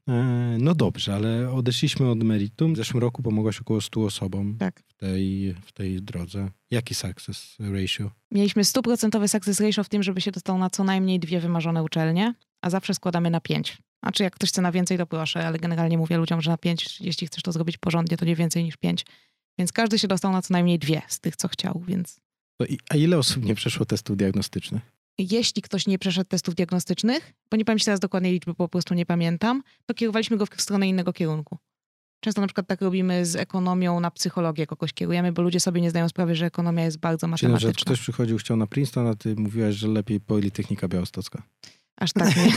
[0.08, 0.14] E,
[0.60, 2.74] No dobrze, ale odeszliśmy od meritum.
[2.74, 4.84] W zeszłym roku pomogłaś około 100 osobom Tak.
[4.88, 6.50] w, tej, w tej drodze.
[6.72, 8.12] Jaki success ratio?
[8.32, 12.34] Mieliśmy stuprocentowy success ratio w tym, żeby się dostał na co najmniej dwie wymarzone uczelnie,
[12.62, 13.78] a zawsze składamy na pięć.
[14.04, 17.02] Znaczy jak ktoś chce na więcej, to proszę, ale generalnie mówię ludziom, że na pięć,
[17.02, 19.06] jeśli chcesz to zrobić porządnie, to nie więcej niż pięć.
[19.60, 22.20] Więc każdy się dostał na co najmniej dwie z tych, co chciał, więc
[22.70, 24.97] i- A ile osób nie przeszło testu diagnostycznych?
[25.18, 29.06] Jeśli ktoś nie przeszedł testów diagnostycznych, bo nie pamiętam teraz dokładnej liczby, po prostu nie
[29.06, 31.58] pamiętam, to kierowaliśmy go w stronę innego kierunku.
[32.20, 35.90] Często na przykład tak robimy z ekonomią na psychologię kogoś kierujemy, bo ludzie sobie nie
[35.90, 37.86] zdają sprawy, że ekonomia jest bardzo Czyli na, że matematyczna.
[37.86, 41.44] ktoś przychodził, chciał na Princeton, a ty mówiłaś, że lepiej Politechnika Białostocka.
[41.98, 42.52] Aż tak nie.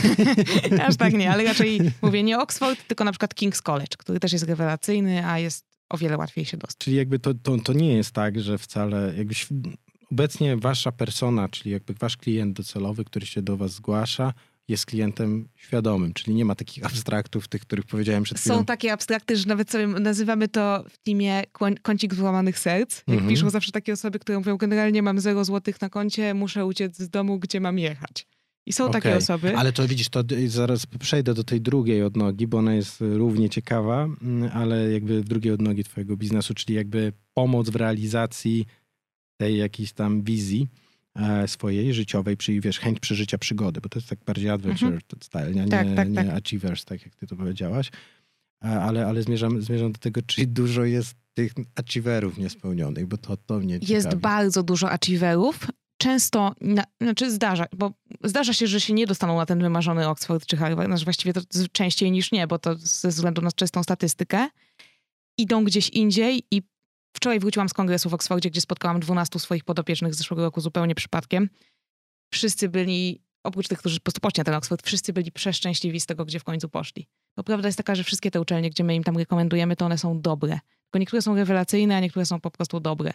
[0.87, 4.33] Aż tak nie, ale raczej mówię nie Oxford, tylko na przykład King's College, który też
[4.33, 6.77] jest rewelacyjny, a jest o wiele łatwiej się dostać.
[6.77, 9.73] Czyli jakby to, to, to nie jest tak, że wcale jakby św-
[10.11, 14.33] obecnie wasza persona, czyli jakby wasz klient docelowy, który się do was zgłasza,
[14.67, 18.55] jest klientem świadomym, czyli nie ma takich abstraktów, tych, których powiedziałem przed chwilą.
[18.57, 21.43] Są takie abstrakty, że nawet sobie nazywamy to w teamie
[21.81, 22.97] kącik złamanych serc.
[22.97, 23.29] Jak Mhm.
[23.29, 27.09] piszą zawsze takie osoby, które mówią, generalnie mam 0 złotych na koncie, muszę uciec z
[27.09, 28.27] domu, gdzie mam jechać.
[28.65, 29.57] I są takie Okej, osoby.
[29.57, 34.03] Ale to widzisz, to zaraz przejdę do tej drugiej odnogi, bo ona jest równie ciekawa,
[34.03, 38.65] mm, ale jakby drugiej odnogi twojego biznesu, czyli jakby pomoc w realizacji
[39.41, 40.67] tej jakiejś tam wizji
[41.15, 45.51] e, swojej życiowej, czyli wiesz, chęć przeżycia przygody, bo to jest tak bardziej adventure style,
[45.51, 46.29] nie, Tak, nie, tak, nie tak.
[46.29, 47.91] achievers, tak jak ty to powiedziałaś.
[48.65, 53.37] E, Ale, ale zmierzam, zmierzam do tego, czy dużo jest tych achieverów niespełnionych, bo to,
[53.37, 54.21] to mnie Jest ciekawi.
[54.21, 55.67] bardzo dużo achieverów.
[55.97, 60.45] Często, na, znaczy zdarza, bo zdarza się, że się nie dostaną na ten wymarzony Oxford
[60.45, 64.49] czy Harvard, znaczy właściwie to częściej niż nie, bo to ze względu na czystą statystykę.
[65.37, 66.61] Idą gdzieś indziej i
[67.13, 70.95] wczoraj wróciłam z kongresu w Oxfordzie, gdzie spotkałam 12 swoich podopiecznych z zeszłego roku zupełnie
[70.95, 71.49] przypadkiem.
[72.33, 76.05] Wszyscy byli, oprócz tych, którzy po prostu poszli na ten Oxford, wszyscy byli przeszczęśliwi z
[76.05, 77.07] tego, gdzie w końcu poszli.
[77.37, 79.97] Bo prawda jest taka, że wszystkie te uczelnie, gdzie my im tam rekomendujemy, to one
[79.97, 80.59] są dobre.
[80.83, 83.13] Tylko niektóre są rewelacyjne, a niektóre są po prostu dobre.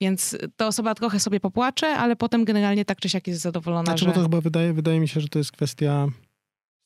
[0.00, 4.04] Więc ta osoba trochę sobie popłacze, ale potem generalnie tak czy siak jest zadowolona, Znaczy,
[4.04, 4.06] że...
[4.06, 6.08] bo to chyba wydaje, wydaje mi się, że to jest kwestia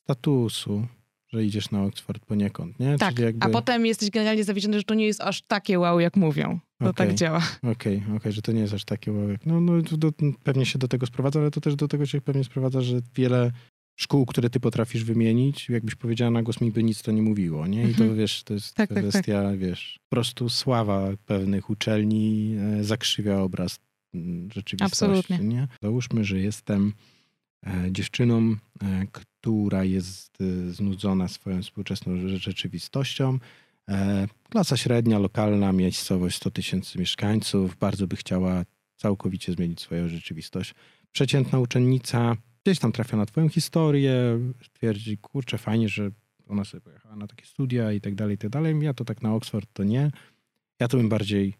[0.03, 0.87] statusu,
[1.33, 2.97] że idziesz na Oxford poniekąd, nie?
[2.97, 3.45] Tak, jakby...
[3.45, 6.59] a potem jesteś generalnie zawiedziony, że to nie jest aż takie wow, jak mówią.
[6.79, 7.07] To Okej.
[7.07, 7.43] tak działa.
[7.71, 9.29] Okej, okej, że to nie jest aż takie wow.
[9.29, 10.11] jak- No, no do,
[10.43, 13.51] pewnie się do tego sprowadza, ale to też do tego się pewnie sprowadza, że wiele
[13.99, 17.67] szkół, które ty potrafisz wymienić, jakbyś powiedziała na głos mi by nic to nie mówiło,
[17.67, 17.81] nie?
[17.89, 18.15] I to Mhm.
[18.17, 19.07] wiesz, to jest Tak, tak, tak.
[19.09, 23.79] kwestia, wiesz, po prostu sława pewnych uczelni e, zakrzywia obraz
[24.13, 25.39] mm, rzeczywistości, Absolutnie.
[25.39, 25.67] nie?
[25.81, 26.93] Załóżmy, że jestem
[27.65, 29.05] e, dziewczyną, e,
[29.47, 33.39] która jest e, znudzona swoją współczesną rze- rzeczywistością.
[33.89, 40.75] E, klasa średnia, lokalna, miejscowość 100 tysięcy mieszkańców, bardzo by chciała całkowicie zmienić swoją rzeczywistość.
[41.11, 44.39] Przeciętna uczennica gdzieś tam trafia na twoją historię,
[44.73, 46.11] twierdzi, kurczę, fajnie, że
[46.47, 48.75] ona sobie pojechała na takie studia i tak dalej, i tak dalej.
[48.81, 50.11] Ja to tak na Oxford to nie.
[50.79, 51.53] Ja to bym bardziej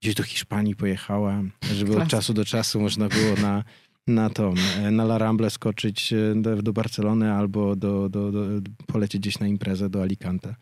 [0.00, 1.42] gdzieś do Hiszpanii pojechała,
[1.74, 2.10] żeby od Klasyk.
[2.10, 3.64] czasu do czasu można było na,
[4.06, 8.70] na tą, e, na La Ramble skoczyć e, do, do Barcelony albo do, do, do,
[8.86, 10.54] polecieć gdzieś na imprezę do Alicante.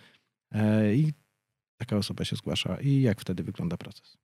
[0.52, 1.12] E, I
[1.80, 2.80] taka osoba się zgłasza.
[2.80, 4.16] I jak wtedy wygląda proces?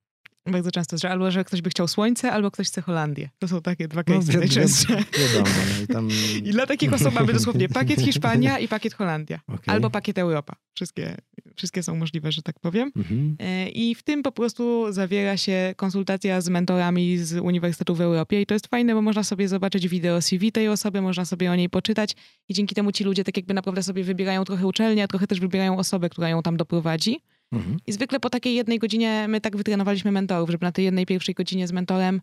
[0.45, 3.29] Bardzo często, że albo że ktoś by chciał słońce, albo ktoś chce Holandię.
[3.39, 4.97] To są takie dwa No, najczęściej.
[4.97, 5.55] Wiadomo.
[5.77, 6.09] No i tam,
[6.47, 9.39] I dla takich osób mamy dosłownie pakiet Hiszpania i pakiet Holandia.
[9.47, 9.59] Okej.
[9.67, 10.55] Albo pakiet Europa.
[10.73, 11.17] Wszystkie,
[11.55, 12.91] wszystkie są możliwe, że tak powiem.
[12.95, 13.35] Mhm.
[13.39, 18.41] E, I w tym po prostu zawiera się konsultacja z mentorami z uniwersytetu w Europie
[18.41, 21.55] i to jest fajne, bo można sobie zobaczyć wideo CV tej osoby, można sobie o
[21.55, 22.15] niej poczytać
[22.49, 25.39] i dzięki temu ci ludzie tak jakby naprawdę sobie wybierają trochę uczelnię, a trochę też
[25.39, 27.19] wybierają osobę, która ją tam doprowadzi.
[27.51, 27.77] Mhm.
[27.87, 31.35] I zwykle po takiej jednej godzinie my tak wytrenowaliśmy mentorów, żeby na tej jednej pierwszej
[31.35, 32.21] godzinie z mentorem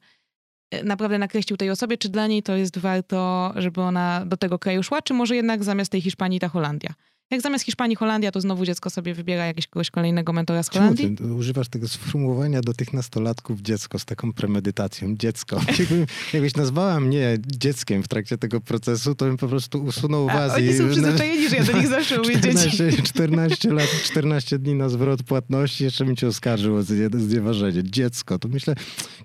[0.71, 4.59] e, naprawdę nakreślił tej osobie, czy dla niej to jest warto, żeby ona do tego
[4.59, 6.95] kraju szła, czy może jednak zamiast tej Hiszpanii ta Holandia.
[7.31, 11.17] Jak zamiast Hiszpanii Holandia, to znowu dziecko sobie wybiera jakiegoś kolejnego mentora z Czemu Holandii.
[11.17, 15.15] ty używasz tego sformułowania do tych nastolatków dziecko z taką premedytacją?
[15.17, 15.61] Dziecko.
[16.33, 20.55] Jakbyś nazwała mnie dzieckiem w trakcie tego procesu, to bym po prostu usunął A, was
[20.55, 20.75] oni i...
[20.79, 22.71] są przyzwyczajeni, że ja do nich zawsze mówię dzieci.
[23.03, 27.85] 14, 14 lat, 14 dni na zwrot płatności, jeszcze bym cię oskarżył o znie- znieważenie.
[27.85, 28.39] Dziecko.
[28.39, 28.75] To myślę,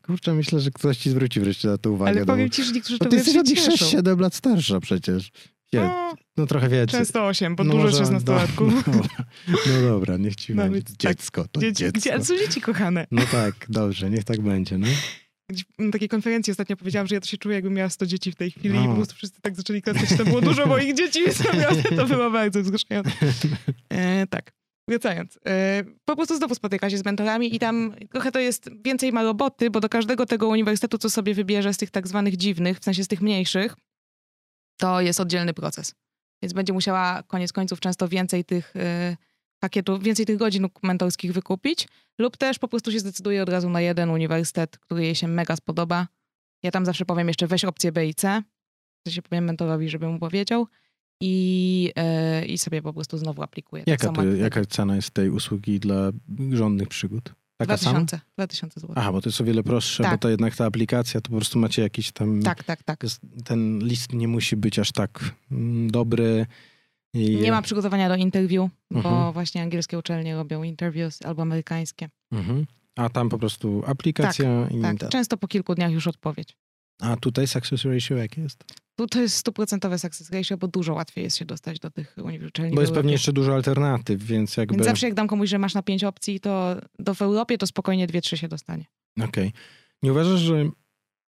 [0.06, 2.12] kurczę, myślę, że ktoś ci zwróci wreszcie na to uwagę.
[2.12, 3.86] Ale no powiem ci, że niektórzy no to ty jesteś od nich cieszą.
[3.98, 5.32] 6-7 lat starsza przecież.
[5.82, 7.00] No, no trochę więcej.
[7.00, 8.72] często osiem, bo No dużo może- 16-latków.
[8.88, 8.94] No,
[9.48, 10.94] no, no dobra, niech ci Nawet będzie.
[10.98, 10.98] tak.
[11.18, 12.00] Dziecko, to Dzieci, dziecko.
[12.00, 13.08] gdzie, są dzieci kochane.
[13.12, 14.78] No tak, dobrze, niech tak będzie.
[14.78, 14.88] No.
[15.80, 18.36] Na takiej konferencji ostatnio powiedziałam, że ja to się czuję, jakbym miała 100 dzieci w
[18.36, 18.88] tej chwili i No.
[18.88, 22.32] po prostu wszyscy tak zaczęli klaskać, to było dużo moich dzieci, więc naprawdę to było
[22.32, 23.12] bardzo wzruszające.
[23.90, 24.52] E, tak.
[24.90, 29.12] Wracając, e, po prostu znowu spotyka się z mentorami i tam trochę to jest, więcej
[29.12, 32.80] ma roboty, bo do każdego tego uniwersytetu, co sobie wybierze z tych tak zwanych dziwnych,
[32.80, 33.76] w sensie z tych mniejszych,
[34.84, 35.96] to jest oddzielny proces.
[36.42, 39.18] Więc będzie musiała koniec końców często więcej tych e,
[39.60, 41.88] pakietów, więcej tych godzin mentorskich wykupić,
[42.20, 45.56] lub też po prostu się zdecyduje od razu na jeden uniwersytet, który jej się mega
[45.56, 46.08] spodoba.
[46.64, 48.44] Ja tam zawsze powiem jeszcze weź opcję B i C,
[49.06, 50.68] to się powiem mentorowi, żeby mu powiedział
[51.22, 53.84] i, e, i sobie po prostu znowu aplikuję.
[53.84, 56.12] Tak Jaka, to, jak jaka cena jest tej usługi dla
[56.52, 57.34] rządnych przygód?
[57.58, 58.00] Taka sama?
[58.00, 58.94] 2000, 2000 zł.
[58.98, 60.12] Aha, bo to jest o wiele prostsze, Tak.
[60.12, 62.42] bo to jednak ta aplikacja, to po prostu macie jakiś tam...
[62.44, 63.04] Tak, tak, tak.
[63.04, 66.46] Jest, ten list nie musi być aż tak mm, dobry.
[67.14, 69.34] I, Nie ma przygotowania do interview, bo Mhm.
[69.34, 72.10] właśnie angielskie uczelnie robią interviews albo amerykańskie.
[72.32, 72.66] Mhm.
[72.96, 74.82] A tam po prostu aplikacja i...
[74.82, 76.58] Tak, ta- często po kilku dniach już odpowiedź.
[77.02, 78.64] A tutaj success ratio jakie jest?
[78.96, 82.16] Tu to jest stuprocentowe success ratio, bo dużo łatwiej jest się dostać do tych
[82.48, 82.76] uczelni.
[82.76, 84.76] Bo jest pewnie jeszcze dużo alternatyw, więc jakby...
[84.76, 87.68] Więc zawsze jak dam komuś, że masz na pięć opcji, to do w Europie to
[87.68, 88.86] spokojnie dwie, trzy się dostanie.
[89.24, 89.52] Okej.
[90.04, 90.70] Nie uważasz, że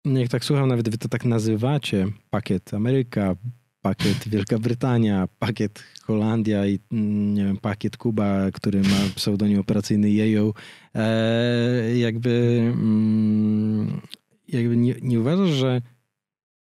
[0.06, 3.36] jak tak słucham, nawet wy to tak nazywacie, pakiet Ameryka,
[3.82, 10.10] pakiet Wielka Brytania, pakiet Holandia i mm, nie wiem, pakiet Kuba, który ma pseudonim operacyjny
[10.10, 10.54] Jejo,
[10.95, 14.02] e, jakby, mm,
[14.47, 15.82] jakby nie, nie uważasz, że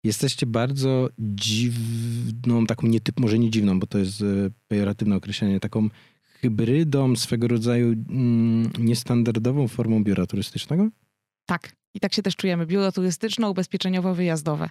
[0.04, 4.24] jesteście bardzo dziwną, taką nietyp, może nie dziwną, bo to jest e,
[4.68, 5.88] pejoratywne określenie, taką
[6.22, 10.88] hybrydą, swego rodzaju mm, niestandardową formą biura turystycznego?
[11.46, 11.76] Tak.
[11.94, 12.66] I tak się też czujemy.
[12.66, 14.68] Biuro turystyczno-ubezpieczeniowo-wyjazdowe.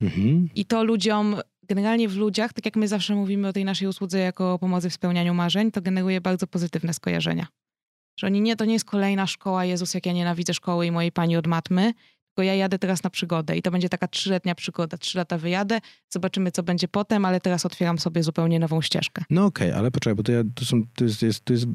[0.00, 0.48] Mhm.
[0.54, 4.18] I to ludziom, generalnie w ludziach, tak jak my zawsze mówimy o tej naszej usłudze
[4.18, 7.46] jako pomocy w spełnianiu marzeń, to generuje bardzo pozytywne skojarzenia.
[8.18, 11.12] Że oni nie, to nie jest kolejna szkoła, Jezus, jak ja nienawidzę szkoły i mojej
[11.12, 11.92] pani od matmy,
[12.34, 14.98] tylko ja jadę teraz na przygodę i to będzie taka trzyletnia przygoda.
[14.98, 19.24] Trzy lata wyjadę, zobaczymy, co będzie potem, ale teraz otwieram sobie zupełnie nową ścieżkę.
[19.30, 21.66] No okej, ale poczekaj, bo to, ja, to, są, to, jest, jest, to jest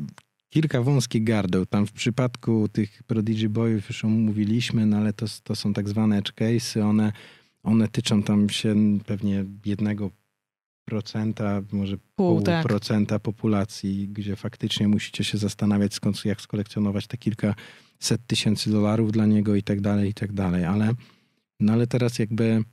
[0.49, 1.65] kilka wąskich gardeł.
[1.65, 6.17] Tam w przypadku tych Prodigy Boyów już omówiliśmy, no ale to, to są tak zwane
[6.17, 6.81] edge case'y.
[6.81, 7.11] One,
[7.63, 10.09] one tyczą tam się pewnie jednego
[10.85, 12.65] procenta, może Pół, pół tak.
[12.65, 17.55] procenta populacji, gdzie faktycznie musicie się zastanawiać, skąd, jak skolekcjonować te kilka
[17.99, 20.65] set tysięcy dolarów dla niego i tak dalej, i tak dalej.
[20.65, 20.93] Ale,
[21.59, 22.63] no ale teraz jakby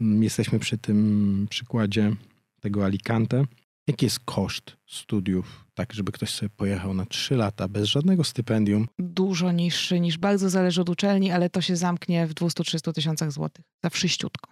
[0.00, 2.12] mm, jesteśmy przy tym przykładzie
[2.60, 3.44] tego Alicante.
[3.88, 8.86] Jaki jest koszt studiów, tak żeby ktoś sobie pojechał na 3 lata bez żadnego stypendium?
[8.98, 13.64] Dużo niższy niż bardzo zależy od uczelni, ale to się zamknie w 200-300 tysiącach złotych.
[13.84, 14.50] Za wszyściutko.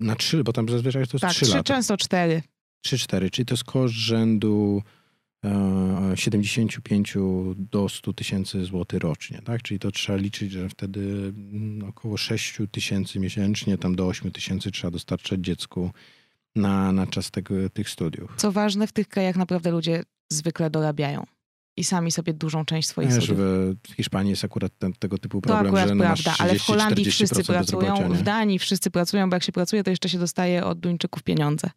[0.00, 1.64] Na 3, bo tam zazwyczaj to jest Tak, 3 trzy, lata.
[1.64, 2.42] często cztery.
[2.86, 4.82] 3-4, czyli to jest koszt rzędu
[6.14, 7.14] 75
[7.56, 9.62] do 100 tysięcy złotych rocznie, tak?
[9.62, 14.70] Czyli to trzeba liczyć, że wtedy mm, około 6 tysięcy miesięcznie, tam do 8 tysięcy
[14.70, 15.90] trzeba dostarczać dziecku
[16.56, 18.34] na, na czas tego, tych studiów.
[18.36, 21.26] Co ważne, w tych krajach naprawdę ludzie zwykle dorabiają.
[21.78, 23.38] I sami sobie dużą część swoich Wiesz, studiów.
[23.38, 26.58] w, Hiszpanii jest akurat ten, tego typu To problem, akurat że no prawda, masz ale
[26.58, 30.08] w Holandii 30-40% wszyscy pracują, w Danii wszyscy pracują, bo jak się pracuje, to jeszcze
[30.08, 31.70] się dostaje od Duńczyków pieniądze.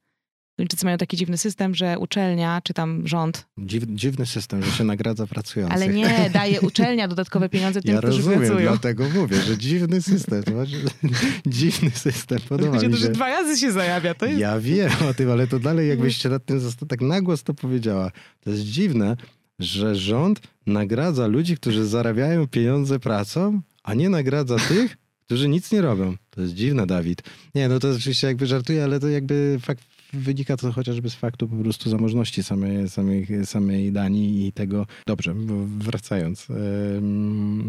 [0.59, 4.83] Duńczycy mają taki dziwny system, że uczelnia, czy tam rząd, Dziw, dziwny system, że się
[4.83, 5.75] nagradza pracujących.
[5.77, 8.69] ale nie, daje uczelnia dodatkowe pieniądze tym, Ja którzy rozumiem, pracują.
[8.71, 10.43] dlatego mówię, że dziwny system.
[11.47, 13.11] Dziwny system, podoba mi to, że się.
[13.11, 14.13] dwa razy się zarabia.
[14.13, 14.39] To jest...
[14.39, 18.11] Ja wiem o tym, ale to dalej jakbyś się nad tym tak nagłos to powiedziała.
[18.43, 19.17] To jest dziwne,
[19.59, 25.81] że rząd nagradza ludzi, którzy zarabiają pieniądze pracą, a nie nagradza tych, którzy nic nie
[25.81, 26.15] robią.
[26.29, 27.21] To jest dziwne, Dawid.
[27.55, 31.47] Nie, no to oczywiście jakby żartuję, ale to jakby fakt, wynika to chociażby z faktu
[31.47, 35.33] po prostu zamożności samej, samej, samej Danii i tego, dobrze,
[35.77, 36.47] wracając,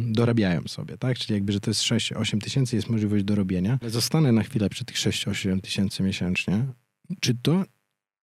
[0.06, 1.18] dorabiają sobie, tak?
[1.18, 3.78] Czyli jakby, że to jest 6-8 tysięcy, jest możliwość dorobienia.
[3.86, 6.66] Zostanę na chwilę przy tych 6-8 tysięcy miesięcznie.
[7.20, 7.64] Czy to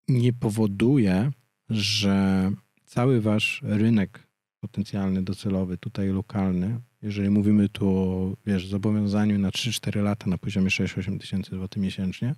[0.07, 1.31] nie powoduje,
[1.69, 2.51] że
[2.85, 4.27] cały wasz rynek
[4.59, 10.67] potencjalny, docelowy, tutaj lokalny, jeżeli mówimy tu o wiesz, zobowiązaniu na 3-4 lata na poziomie
[10.67, 12.35] 6-8 tysięcy złotych miesięcznie,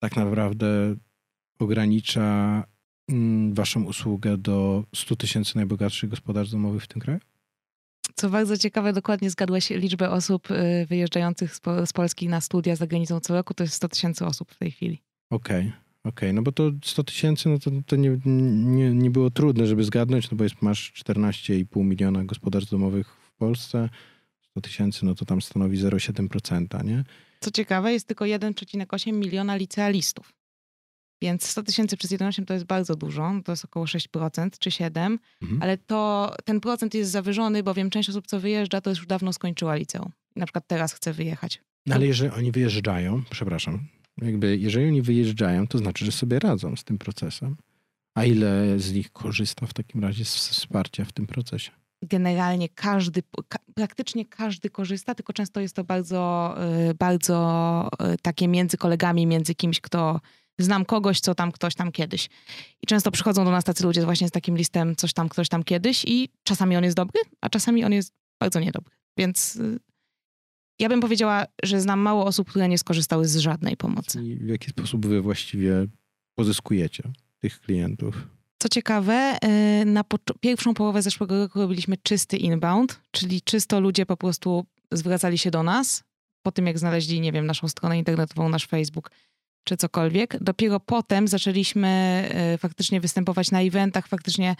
[0.00, 0.96] tak naprawdę
[1.58, 2.64] ogranicza
[3.08, 7.20] mm, waszą usługę do 100 tysięcy najbogatszych gospodarstw domowych w tym kraju?
[8.14, 12.76] Co bardzo ciekawe, dokładnie zgadłeś liczbę osób y, wyjeżdżających z, po, z Polski na studia
[12.76, 13.54] za granicą co roku.
[13.54, 15.02] To jest 100 tysięcy osób w tej chwili.
[15.30, 15.72] Okej, okay,
[16.04, 16.28] okej.
[16.28, 16.32] Okay.
[16.32, 20.30] No bo to 100 tysięcy, no to, to nie, nie, nie było trudne, żeby zgadnąć,
[20.30, 23.88] no bo jest, masz 14,5 miliona gospodarstw domowych w Polsce.
[24.50, 27.04] 100 tysięcy, no to tam stanowi 0,7%, nie?
[27.40, 30.32] Co ciekawe, jest tylko 1,8 miliona licealistów.
[31.22, 35.18] Więc 100 tysięcy przez 1,8 to jest bardzo dużo, to jest około 6% czy 7%,
[35.42, 35.62] mhm.
[35.62, 39.74] ale to ten procent jest zawyżony, bowiem część osób, co wyjeżdża, to już dawno skończyła
[39.74, 40.12] liceum.
[40.36, 41.62] Na przykład teraz chce wyjechać.
[41.86, 43.88] No ale jeżeli oni wyjeżdżają, przepraszam,
[44.22, 47.56] jakby jeżeli oni wyjeżdżają, to znaczy, że sobie radzą z tym procesem.
[48.14, 51.70] A ile z nich korzysta w takim razie z wsparcia w tym procesie?
[52.02, 53.22] Generalnie każdy,
[53.74, 56.54] praktycznie każdy korzysta, tylko często jest to bardzo,
[56.90, 60.20] y, bardzo y, takie między kolegami, między kimś, kto
[60.58, 62.28] znam kogoś, co tam ktoś tam kiedyś.
[62.82, 65.62] I często przychodzą do nas tacy ludzie właśnie z takim listem coś tam, ktoś tam
[65.62, 68.94] kiedyś i czasami on jest dobry, a czasami on jest bardzo niedobry.
[69.16, 69.78] Więc y,
[70.78, 74.24] ja bym powiedziała, że znam mało osób, które nie skorzystały z żadnej pomocy.
[74.24, 75.86] I w jaki sposób wy właściwie
[76.34, 77.02] pozyskujecie
[77.38, 78.26] tych klientów?
[78.62, 79.38] Co ciekawe,
[79.82, 80.04] y, na
[80.40, 85.62] pierwszą połowę zeszłego roku robiliśmy czysty inbound, czyli czysto ludzie po prostu zwracali się do
[85.62, 86.04] nas
[86.42, 89.10] po tym, jak znaleźli, nie wiem, naszą stronę internetową, nasz Facebook
[89.64, 90.36] czy cokolwiek.
[90.40, 92.22] Dopiero potem zaczęliśmy
[92.54, 94.56] y, faktycznie występować na eventach, faktycznie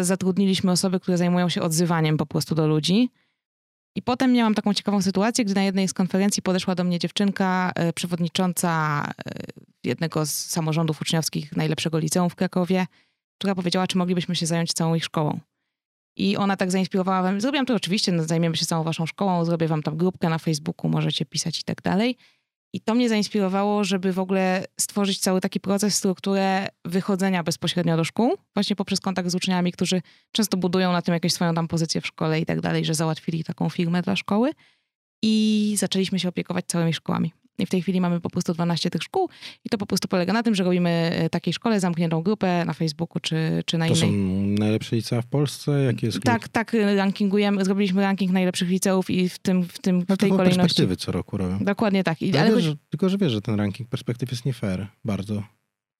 [0.00, 3.10] zatrudniliśmy osoby, które zajmują się odzywaniem po prostu do ludzi.
[3.96, 7.72] I potem miałam taką ciekawą sytuację, gdy na jednej z konferencji podeszła do mnie dziewczynka,
[7.88, 9.04] y, przewodnicząca
[9.84, 12.86] jednego z samorządów uczniowskich najlepszego liceum w Krakowie
[13.42, 15.40] która powiedziała, czy moglibyśmy się zająć całą ich szkołą.
[16.16, 19.82] I ona tak zainspirowała, zrobiłam to oczywiście, no, zajmiemy się całą waszą szkołą, zrobię wam
[19.82, 22.16] tam grupkę na Facebooku, możecie pisać i tak dalej.
[22.72, 28.04] I to mnie zainspirowało, żeby w ogóle stworzyć cały taki proces, strukturę wychodzenia bezpośrednio do
[28.04, 30.02] szkół, właśnie poprzez kontakt z uczniami, którzy
[30.32, 33.44] często budują na tym jakąś swoją tam pozycję w szkole i tak dalej, że załatwili
[33.44, 34.50] taką firmę dla szkoły.
[35.22, 37.32] I zaczęliśmy się opiekować całymi szkołami.
[37.58, 39.28] I w tej chwili mamy po prostu 12 tych szkół
[39.64, 42.72] i to po prostu polega na tym, że robimy e, takiej szkole zamkniętą grupę na
[42.72, 44.00] Facebooku czy, czy na to innej.
[44.00, 45.84] To są najlepsze licea w Polsce?
[45.84, 50.14] Jaki jest tak, tak, rankingujemy, zrobiliśmy ranking najlepszych liceów i w tym, w tym no
[50.14, 50.60] w tej kolejności.
[50.60, 51.58] perspektywy co roku robią.
[51.58, 52.22] Dokładnie tak.
[52.22, 52.78] I, ale wiesz, chodzi...
[52.90, 55.42] Tylko, że wiesz, że ten ranking perspektyw jest nie fair bardzo.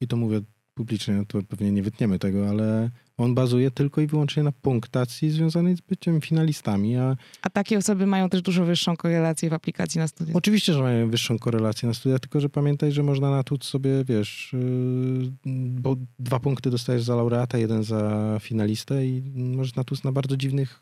[0.00, 0.40] I to mówię
[0.74, 5.30] publicznie, no to pewnie nie wytniemy tego, ale on bazuje tylko i wyłącznie na punktacji
[5.30, 6.96] związanej z byciem finalistami.
[6.96, 10.34] A, a takie osoby mają też dużo wyższą korelację w aplikacji na studia.
[10.34, 14.04] Oczywiście, że mają wyższą korelację na studia, tylko że pamiętaj, że można na tut sobie,
[14.04, 15.32] wiesz, yy,
[15.80, 20.36] bo dwa punkty dostajesz za laureata, jeden za finalistę i możesz na tut na bardzo
[20.36, 20.80] dziwnych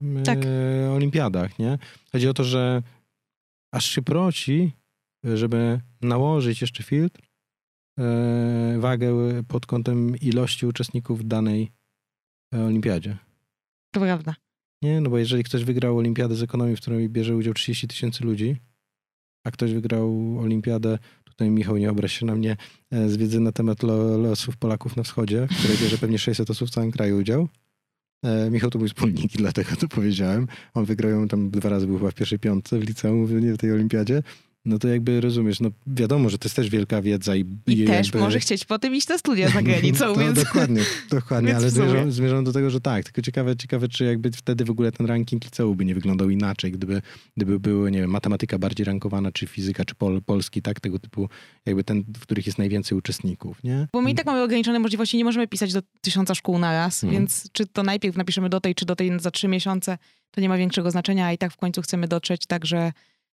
[0.00, 0.38] yy, tak.
[0.94, 1.78] olimpiadach, nie?
[2.12, 2.82] Chodzi o to, że
[3.72, 4.72] aż się prosi,
[5.24, 7.20] żeby nałożyć jeszcze filtr,
[8.78, 11.72] wagę pod kątem ilości uczestników danej
[12.54, 13.18] e, olimpiadzie.
[13.90, 14.34] To prawda.
[14.82, 18.24] Nie, no bo jeżeli ktoś wygrał olimpiadę z ekonomii, w której bierze udział 30 tysięcy
[18.24, 18.56] ludzi,
[19.44, 22.56] a ktoś wygrał olimpiadę, tutaj Michał nie obraź się na mnie,
[22.90, 26.68] e, z wiedzy na temat losów Polaków na wschodzie, w której bierze pewnie 600 osób
[26.68, 27.48] w całym kraju udział.
[28.50, 30.46] Michał to mój wspólnik i dlatego to powiedziałem.
[30.74, 33.58] On wygrał ją tam dwa razy, był chyba w pierwszej piątce w liceum, nie w
[33.58, 34.22] tej olimpiadzie.
[34.64, 37.86] No to jakby rozumiesz, no wiadomo, że to jest też wielka wiedza i, I jakby...
[37.86, 40.44] też może chcieć potem iść na studia za granicą, więc...
[40.44, 44.64] Dokładnie, dokładnie, ale zmierzam, zmierzam, do tego, że tak, tylko ciekawe, ciekawe, czy jakby wtedy
[44.64, 47.02] w ogóle ten ranking liceum by nie wyglądał inaczej, gdyby,
[47.36, 51.28] gdyby były, nie wiem, matematyka bardziej rankowana, czy fizyka, czy pol, polski, tak, tego typu,
[51.66, 53.88] jakby ten, w których jest najwięcej uczestników, nie?
[53.92, 57.00] Bo my i tak mamy ograniczone możliwości, nie możemy pisać do tysiąca szkół na raz,
[57.00, 57.18] hmm.
[57.18, 59.98] więc czy to najpierw napiszemy do tej, czy do tej za trzy miesiące,
[60.30, 62.92] to nie ma większego znaczenia, a i tak w końcu chcemy dotrzeć, także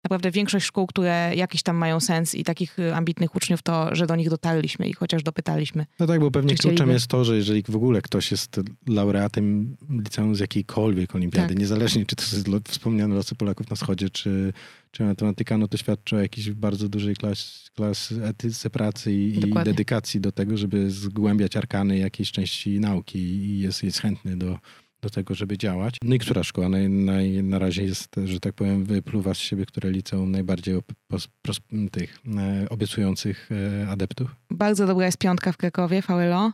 [0.05, 4.07] naprawdę większość szkół, które jakiś tam mają sens i takich y, ambitnych uczniów, to że
[4.07, 5.87] do nich dotarliśmy i chociaż dopytaliśmy.
[6.01, 10.37] No tak, bo pewnie kluczem jest to, że jeżeli w ogóle ktoś jest laureatem liceum
[10.37, 11.59] z jakiejkolwiek olimpiady, tak.
[11.59, 14.53] niezależnie czy to jest wspomniane losy Polaków na wschodzie, czy,
[14.91, 19.53] czy matematyka, no to świadczy o jakiejś bardzo dużej klas, klas etyce pracy i, i,
[19.65, 24.59] dedykacji do tego, żeby zgłębiać arkany jakiejś części nauki i jest, jest chętny do,
[25.03, 25.97] do tego, żeby działać.
[26.05, 29.67] No i która szkoła naj, naj, na razie jest, że tak powiem, wypluwa z siebie,
[29.67, 31.61] które liceum najbardziej pos, pros,
[31.93, 33.49] tych e, obiecujących
[33.83, 34.37] e, adeptów?
[34.51, 36.53] Bardzo dobra jest piątka w Krakowie, VLO.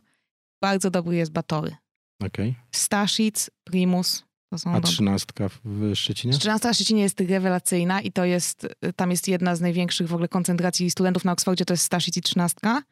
[0.62, 1.76] Bardzo dobry jest Batory.
[2.20, 2.50] Okej.
[2.50, 2.62] Okay.
[2.72, 4.24] Staszic, Primus.
[4.50, 6.34] To są A trzynastka w Szczecinie?
[6.34, 8.66] Trzynastka w Szczecinie jest rewelacyjna i to jest,
[8.96, 12.22] tam jest jedna z największych w ogóle koncentracji studentów na Oksfordzie, to jest Staszic i
[12.22, 12.82] trzynastka,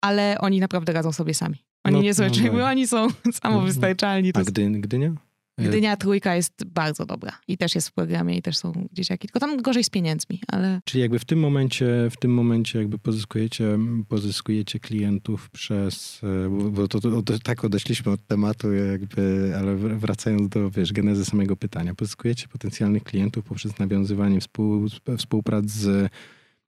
[0.00, 1.64] ale oni naprawdę radzą sobie sami.
[1.84, 2.64] Oni no, nie są no, no.
[2.64, 4.30] oni są samowystarczalni.
[4.34, 5.12] A Gdy, Gdynia?
[5.58, 9.28] E, Gdynia trójka jest bardzo dobra i też jest w programie i też są dzieciaki,
[9.28, 12.98] tylko tam gorzej z pieniędzmi, ale Czyli jakby w tym momencie, w tym momencie jakby
[12.98, 13.78] pozyskujecie,
[14.08, 19.98] pozyskujecie klientów przez, e, bo- to, to, to tak odeszliśmy od tematu jakby, ale wr-
[19.98, 21.94] wracając do, wiesz, genezy samego pytania.
[21.94, 24.86] Pozyskujecie potencjalnych klientów poprzez nawiązywanie współ,
[25.18, 26.12] współprac z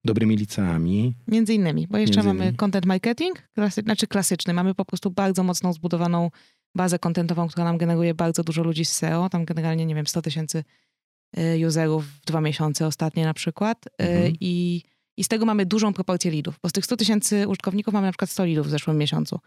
[0.04, 1.14] dobrymi liceami.
[1.28, 2.56] między innymi, bo jeszcze Między mamy innymi.
[2.56, 6.30] content marketing, klasy, znaczy klasyczny, mamy po prostu bardzo mocno zbudowaną
[6.74, 10.22] bazę contentową, która nam generuje bardzo dużo ludzi z SEO, tam generalnie, nie wiem, 100
[10.22, 10.64] tysięcy
[11.38, 14.32] y, userów w dwa miesiące ostatnie na przykład y, Mhm.
[14.40, 14.82] i,
[15.16, 18.12] i z tego mamy dużą proporcję lidów, bo z tych 100 tysięcy użytkowników mamy na
[18.12, 19.38] przykład 100 lidów w zeszłym miesiącu.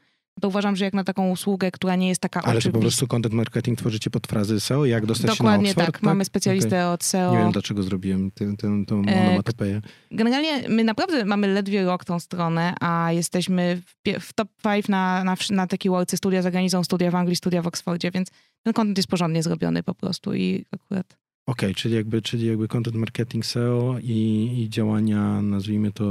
[0.41, 2.79] To uważam, że jak na taką usługę, która nie jest taka Ale to po oczywista.
[2.81, 6.03] prostu content marketing tworzycie pod frazy SEO, jak dostać Dokładnie się na Oxford, tak.
[6.03, 7.07] Mamy specjalistę od Okej.
[7.09, 7.31] SEO.
[7.31, 9.81] Nie wiem, dlaczego zrobiłem tę, tę, E, onomatopeję.
[10.11, 13.81] Generalnie my naprawdę mamy ledwie rok tą stronę, a jesteśmy
[14.19, 17.61] w, top 5 na, na, na takie worldsy, studia za granicą, studia w Anglii, studia
[17.61, 18.29] w Oksfordzie, więc
[18.63, 21.17] ten content jest porządnie zrobiony po prostu i akurat
[21.47, 26.05] Okej, czyli jakby, czyli jakby content marketing SEO i, i działania, nazwijmy to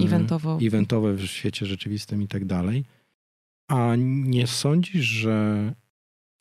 [0.00, 0.58] e, eventowo.
[0.62, 2.84] eventowe w świecie rzeczywistym i tak dalej.
[3.72, 5.74] A nie sądzisz, że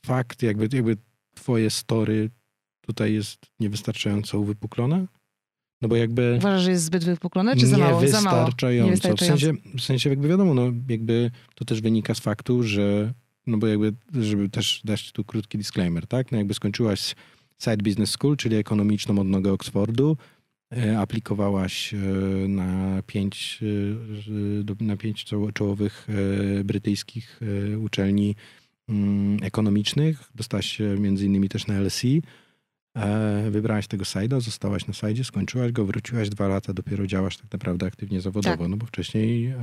[0.06, 0.98] fakt, jakby, jakby
[1.36, 2.30] twoje story
[2.82, 5.08] tutaj jest niewystarczająco uwypuklone?
[5.82, 8.08] No bo jakby Uważasz, że jest zbyt wypuklone, czy za mało?
[8.08, 8.50] Za mało.
[8.70, 9.16] niewystarczająco.
[9.16, 13.14] W sensie, w sensie jakby wiadomo, no jakby to też wynika z faktu, że
[13.48, 16.32] no bo jakby, żeby też dać tu krótki disclaimer, tak?
[16.32, 17.16] No jakby skończyłaś
[17.64, 20.18] Side Business School, czyli ekonomiczną odnogę Oxfordu,
[21.00, 21.98] aplikowałaś e,
[22.48, 23.60] na pięć,
[24.82, 26.08] e, na pięć czoło- czołowych
[26.60, 27.40] e, brytyjskich
[27.74, 28.36] e, uczelni
[28.90, 30.32] mm, ekonomicznych.
[30.36, 32.08] Dostałaś się między innymi też na LSE.
[32.98, 37.52] E, Wybrałaś tego sajda, zostałaś na sajdzie, skończyłaś go, wróciłaś dwa lata, dopiero działasz tak
[37.54, 38.68] naprawdę aktywnie zawodowo, Tak.
[38.68, 39.58] no bo wcześniej e,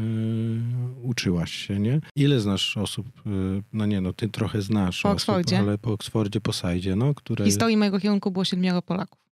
[1.03, 2.01] uczyłaś się, nie?
[2.17, 3.31] Ile znasz osób, e,
[3.73, 7.45] no nie no, ty trochę znasz Po osób, ale po Oksfordzie, po sajdzie, no, które...
[7.45, 9.28] W historii mojego kierunku było siedmioro Polaków.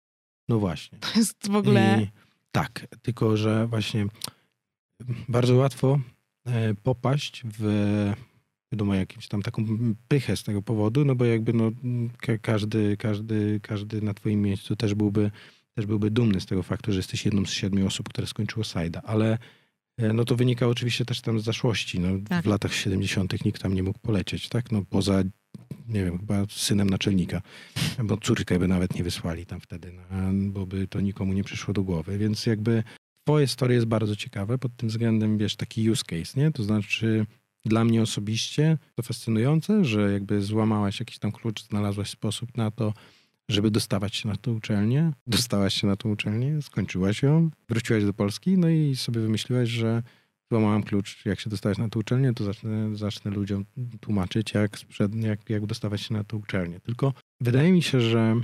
[0.51, 0.97] No właśnie.
[0.99, 2.01] To jest w ogóle...
[2.03, 2.07] I,
[2.51, 4.05] tak, tylko że właśnie
[5.29, 5.99] bardzo łatwo
[6.45, 8.13] e, popaść w
[8.71, 9.65] wiadomo, jakimś tam taką
[10.07, 11.71] pychę z tego powodu, no bo jakby no,
[12.17, 15.31] ka- każdy, każdy, każdy na twoim miejscu też byłby,
[15.75, 19.01] też byłby dumny z tego faktu, że jesteś jedną z siedmiu osób, które skończyło Sajda,
[19.01, 19.37] ale
[19.97, 21.99] e, no to wynika oczywiście też tam z zaszłości.
[21.99, 22.43] No, Tak.
[22.43, 23.45] W latach 70.
[23.45, 24.71] nikt tam nie mógł polecieć, tak?
[24.71, 25.23] No poza,
[25.87, 27.41] nie wiem, chyba synem naczelnika,
[28.03, 30.03] bo córkę by nawet nie wysłali tam wtedy, no,
[30.51, 32.83] bo by to nikomu nie przyszło do głowy, więc jakby
[33.23, 36.51] twoje story jest bardzo ciekawe pod tym względem, wiesz, taki use case, nie?
[36.51, 37.25] To znaczy
[37.65, 42.93] dla mnie osobiście to fascynujące, że jakby złamałaś jakiś tam klucz, znalazłaś sposób na to,
[43.49, 45.11] żeby dostawać się na tę uczelnię.
[45.27, 50.03] Dostałaś się na tę uczelnię, skończyłaś ją, wróciłaś do Polski, no i sobie wymyśliłaś, że
[50.51, 53.65] złamałam klucz, jak się dostałeś na tę uczelnię, to zacznę, zacznę ludziom
[53.99, 56.79] tłumaczyć, jak, sprzed, jak, jak dostawać się na tę uczelnię.
[56.79, 58.35] Tylko wydaje mi się, że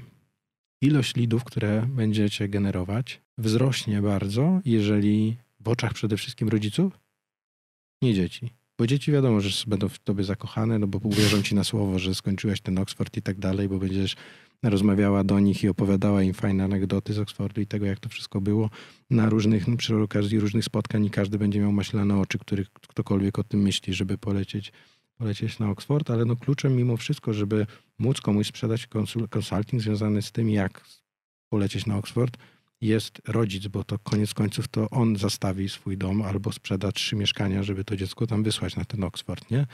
[0.82, 6.99] ilość lidów, które będziecie generować, wzrośnie bardzo, jeżeli w oczach przede wszystkim rodziców,
[8.01, 8.49] nie dzieci.
[8.80, 12.16] Bo dzieci wiadomo, że będą w tobie zakochane, no bo uwierzą ci na słowo, że
[12.16, 14.16] skończyłeś ten Oxford i tak dalej, bo będziesz
[14.64, 18.41] rozmawiała do nich i opowiadała im fajne anegdoty z Oxfordu i tego, jak to wszystko
[18.41, 18.70] było
[19.10, 23.43] na różnych, przy okazji różnych spotkań i każdy będzie miał maślane oczy, których ktokolwiek o
[23.43, 24.72] tym myśli, żeby polecieć,
[25.18, 27.66] polecieć na Oxford, ale no kluczem mimo wszystko, żeby
[27.99, 30.86] móc komuś sprzedać konsul- consulting związany z tym, jak
[31.49, 32.38] polecieć na Oxford,
[32.82, 37.64] jest rodzic, bo to koniec końców to on zastawi swój dom albo sprzeda trzy mieszkania,
[37.64, 39.66] żeby to dziecko tam wysłać na ten Oxford, nie?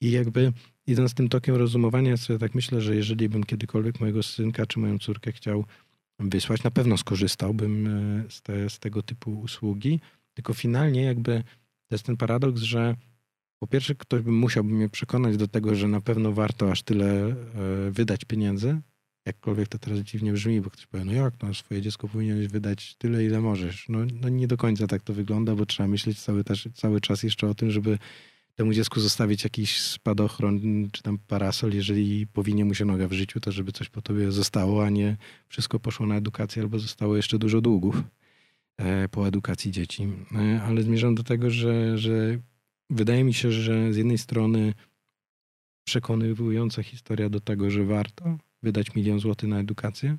[0.00, 0.52] I jakby
[0.90, 4.98] idąc tym tokiem rozumowania, sobie tak myślę, że jeżeli bym kiedykolwiek mojego synka czy moją
[4.98, 5.64] córkę chciał
[6.18, 10.00] wysłać, na pewno skorzystałbym e, z, te, z tego typu usługi,
[10.34, 11.42] tylko finalnie jakby
[11.88, 12.96] to jest ten paradoks, że
[13.58, 17.06] po pierwsze ktoś by musiałby mnie przekonać do tego, że na pewno warto aż tyle
[17.06, 17.34] e,
[17.90, 18.80] wydać pieniędzy,
[19.26, 22.94] jakkolwiek to teraz dziwnie brzmi, bo ktoś powie, no jak, no swoje dziecko powinieneś wydać
[22.94, 23.88] tyle, ile możesz.
[23.88, 27.22] No, no nie do końca tak to wygląda, bo trzeba myśleć cały, też, cały czas
[27.22, 27.98] jeszcze o tym, żeby
[28.60, 30.60] temu dziecku zostawić jakiś spadochron
[30.92, 34.32] czy tam parasol, jeżeli powinie mu się noga w życiu, to żeby coś po tobie
[34.32, 35.16] zostało, a nie
[35.48, 38.02] wszystko poszło na edukację albo zostało jeszcze dużo długów
[38.76, 40.08] e, po edukacji dzieci.
[40.34, 42.38] E, ale zmierzam do tego, że, że
[42.90, 44.74] wydaje mi się, że z jednej strony
[45.84, 50.18] przekonywująca historia do tego, że warto wydać milion złotych na edukację,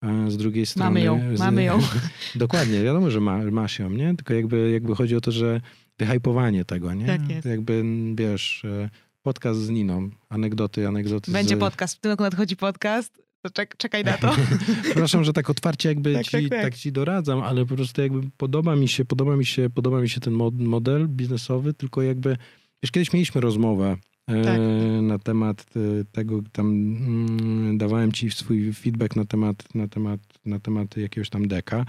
[0.00, 0.90] a z drugiej strony...
[0.90, 1.80] Mamy ją, z- mamy ją.
[2.34, 4.14] Dokładnie, wiadomo, że ma, masz ją, nie?
[4.16, 5.60] Tylko jakby, jakby chodzi o to, że
[5.98, 7.06] wyhypowanie tego, nie?
[7.06, 7.46] Tak jest.
[7.46, 7.84] Jakby,
[8.14, 8.90] wiesz, e,
[9.22, 11.58] podcast z Niną, anegdoty, anegdoty Będzie z...
[11.58, 11.96] podcast.
[11.96, 13.24] W tym roku nadchodzi podcast.
[13.42, 14.36] To czek, czekaj na to.
[14.82, 16.74] Przepraszam, że tak otwarcie jakby Tak, ci, tak, tak, tak.
[16.74, 20.20] ci doradzam, ale po prostu jakby podoba mi się, podoba mi się, podoba mi się
[20.20, 22.36] ten mod- model biznesowy, tylko jakby,
[22.82, 24.60] wiesz, kiedyś mieliśmy rozmowę e, Tak.
[25.02, 30.60] na temat e, tego, tam mm, dawałem ci swój feedback na temat, na temat, na
[30.60, 31.84] temat jakiegoś tam deka.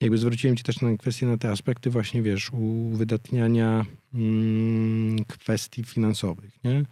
[0.00, 6.64] Jakby zwróciłem ci też na kwestię, na te aspekty właśnie, wiesz, uwydatniania mm, kwestii finansowych,
[6.64, 6.84] nie?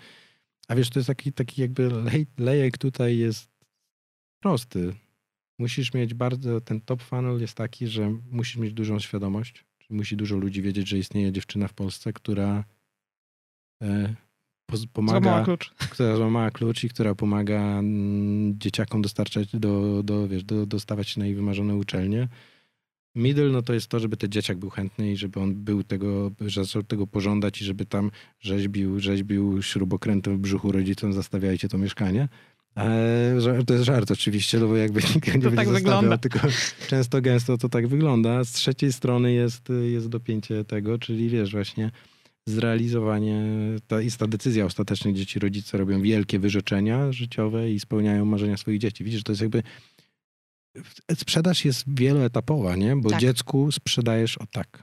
[0.69, 3.51] A wiesz, to jest taki, taki jakby lej, lejek tutaj jest
[4.43, 4.95] prosty.
[5.59, 10.37] Musisz mieć bardzo, ten top funnel jest taki, że musisz mieć dużą świadomość, musi dużo
[10.37, 12.65] ludzi wiedzieć, że istnieje dziewczyna w Polsce, która
[13.83, 14.15] e,
[14.93, 15.75] pomaga, Złamała klucz.
[15.91, 21.21] która złamała klucz i która pomaga mm, dzieciakom dostarczać, do, do, wiesz, do, dostawać się
[21.21, 22.29] na ich wymarzone uczelnie.
[23.15, 26.31] Middle, no to jest to, żeby ten dzieciak był chętny i żeby on był tego,
[26.41, 28.11] że zaczął tego pożądać i żeby tam
[28.41, 32.29] rzeźbił, rzeźbił śrubokrętem w brzuchu rodzicom, zastawiajcie to mieszkanie.
[32.77, 36.19] Eee, to jest żart oczywiście, no bo jakby nikt nie To będzie tak wygląda.
[36.19, 36.39] tylko
[36.89, 38.45] często gęsto to tak wygląda.
[38.45, 41.91] Z trzeciej strony jest, jest dopięcie tego, czyli wiesz właśnie
[42.49, 43.43] zrealizowanie,
[43.87, 48.57] to jest ta decyzja ostatecznie, gdzie ci rodzice robią wielkie wyrzeczenia życiowe i spełniają marzenia
[48.57, 49.05] swoich dzieci.
[49.05, 49.63] Widzisz, to jest jakby
[51.15, 52.97] sprzedaż jest wieloetapowa, nie?
[52.97, 53.21] Bo Tak.
[53.21, 54.83] dziecku sprzedajesz o tak.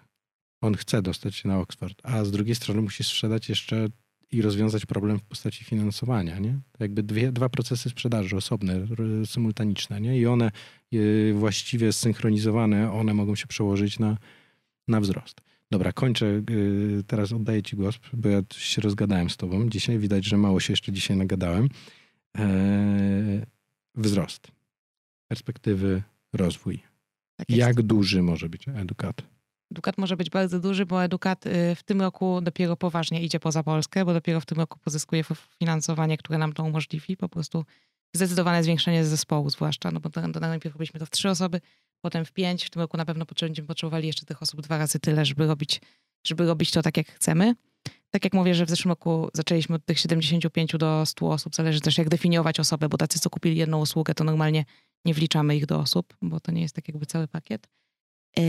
[0.62, 3.88] On chce dostać się na Oxford, a z drugiej strony musisz sprzedać jeszcze
[4.32, 6.60] i rozwiązać problem w postaci finansowania, nie?
[6.80, 8.88] Jakby dwie, dwa procesy sprzedaży osobne,
[9.26, 10.20] symultaniczne, nie?
[10.20, 10.52] I one
[10.94, 14.18] y, właściwie zsynchronizowane, one mogą się przełożyć na,
[14.88, 15.42] na wzrost.
[15.72, 16.26] Dobra, kończę.
[16.50, 19.70] y, Teraz oddaję ci głos, bo ja się rozgadałem z tobą.
[19.70, 21.70] Dzisiaj widać, że mało się jeszcze dzisiaj nagadałem.
[22.36, 23.42] Eee,
[23.96, 24.48] wzrost.
[25.32, 26.04] Perspektywy,
[26.34, 26.84] rozwój.
[27.36, 27.50] Tak.
[27.50, 29.22] Jak duży może być edukat?
[29.72, 33.64] Edukat może być bardzo duży, bo Edukat y, w tym roku dopiero poważnie idzie poza
[33.64, 35.24] Polskę, bo dopiero w tym roku pozyskuje
[35.60, 37.18] finansowanie, które nam to umożliwi.
[37.18, 37.66] Po prostu
[38.16, 41.62] zdecydowane zwiększenie zespołu zwłaszcza, no bo to, to najpierw robiliśmy to w trzy osoby,
[42.02, 42.66] potem w pięć.
[42.66, 45.82] W tym roku na pewno będziemy potrzebowali jeszcze tych osób dwa razy tyle, żeby robić,
[46.28, 47.56] żeby robić to tak, jak chcemy.
[48.10, 51.56] Tak jak mówię, że w zeszłym roku zaczęliśmy od tych 75 do 100 osób.
[51.56, 54.66] Zależy też jak definiować osobę, bo tacy, co kupili jedną usługę, to normalnie
[55.06, 57.68] nie wliczamy ich do osób, bo to nie jest tak jakby cały pakiet.
[58.38, 58.44] Yy,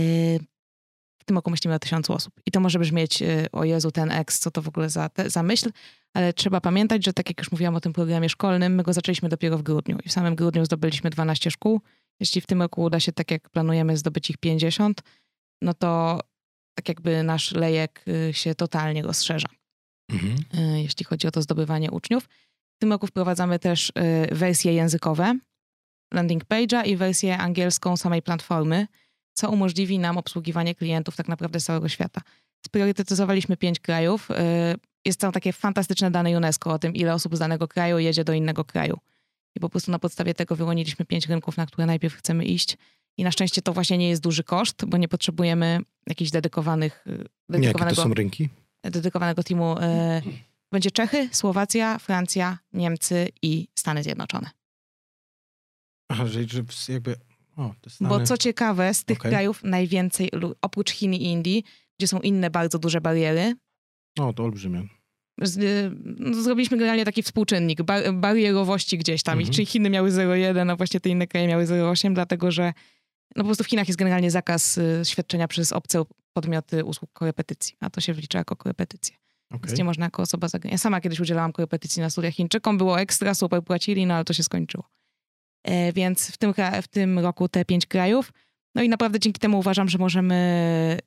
[1.18, 2.34] w tym roku myślimy o tysiącu osób.
[2.46, 5.30] I to może brzmieć, yy, o Jezu, ten X, co to w ogóle za, te,
[5.30, 5.70] za myśl,
[6.14, 9.28] ale trzeba pamiętać, że tak jak już mówiłam o tym programie szkolnym, my go zaczęliśmy
[9.28, 11.80] dopiero w grudniu i w samym grudniu zdobyliśmy 12 szkół.
[12.20, 15.02] Jeśli w tym roku uda się, tak jak planujemy, zdobyć ich 50,
[15.62, 16.20] no to
[16.74, 19.48] tak jakby nasz lejek yy, się totalnie rozszerza
[20.12, 20.36] Mhm.
[20.74, 22.24] y, jeśli chodzi o to zdobywanie uczniów.
[22.76, 25.38] W tym roku wprowadzamy też y, wersje językowe
[26.12, 28.86] landing page'a i wersję angielską samej platformy,
[29.34, 32.20] co umożliwi nam obsługiwanie klientów tak naprawdę z całego świata.
[32.66, 34.30] Spriorytetyzowaliśmy pięć krajów.
[34.30, 34.34] y,
[35.04, 38.32] Jest tam takie fantastyczne dane UNESCO o tym, ile osób z danego kraju jedzie do
[38.32, 38.98] innego kraju.
[39.56, 42.76] I po prostu na podstawie tego wyłoniliśmy pięć rynków, na które najpierw chcemy iść.
[43.16, 47.10] I na szczęście to właśnie nie jest duży koszt, bo nie potrzebujemy jakichś dedykowanych, y,
[47.10, 48.48] Jakie dedykowanego to są rynki?
[48.84, 50.22] dedykowanego teamu e,
[50.72, 54.50] będzie Czechy, Słowacja, Francja, Niemcy i Stany Zjednoczone.
[56.12, 57.16] Aha, że, że jakby...
[57.56, 57.74] O.
[58.00, 59.30] Bo co ciekawe, z tych Okej.
[59.30, 60.30] krajów najwięcej,
[60.62, 61.64] oprócz Chin i Indii,
[61.98, 63.54] gdzie są inne bardzo duże bariery,
[64.18, 64.88] O, to olbrzymie.
[65.42, 69.38] z, no, zrobiliśmy generalnie taki współczynnik bar, barierowości gdzieś tam.
[69.38, 69.54] Mhm.
[69.54, 72.72] Czyli Chiny miały 0,1, a właśnie te inne kraje miały 0,8, dlatego że
[73.36, 76.02] no po prostu w Chinach jest generalnie zakaz y, świadczenia przez obce
[76.32, 79.16] podmioty usług korepetycji, a to się wlicza jako korepetycje.
[79.50, 79.60] Okej.
[79.66, 80.74] Więc nie można jako osoba zagraniczna.
[80.74, 84.32] Ja sama kiedyś udzielałam korepetycji na studiach Chińczykom, było ekstra, super płacili, no ale to
[84.32, 84.84] się skończyło.
[85.64, 88.32] E, więc w tym, w tym roku te pięć krajów.
[88.74, 90.98] No i naprawdę dzięki temu uważam, że możemy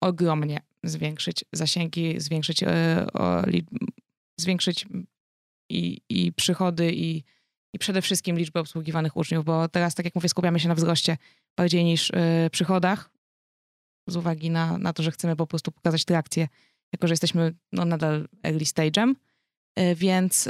[0.00, 3.42] ogromnie zwiększyć zasięgi, zwiększyć, e, o,
[4.40, 4.86] zwiększyć
[5.70, 7.24] i, i przychody, i,
[7.74, 11.16] i przede wszystkim liczbę obsługiwanych uczniów, bo teraz, tak jak mówię, skupiamy się na wzroście
[11.56, 13.10] bardziej niż e, przychodach,
[14.06, 16.48] z uwagi na, na to, że chcemy po prostu pokazać trakcję
[16.92, 19.14] jako że jesteśmy no, nadal early stage'em,
[19.96, 20.48] więc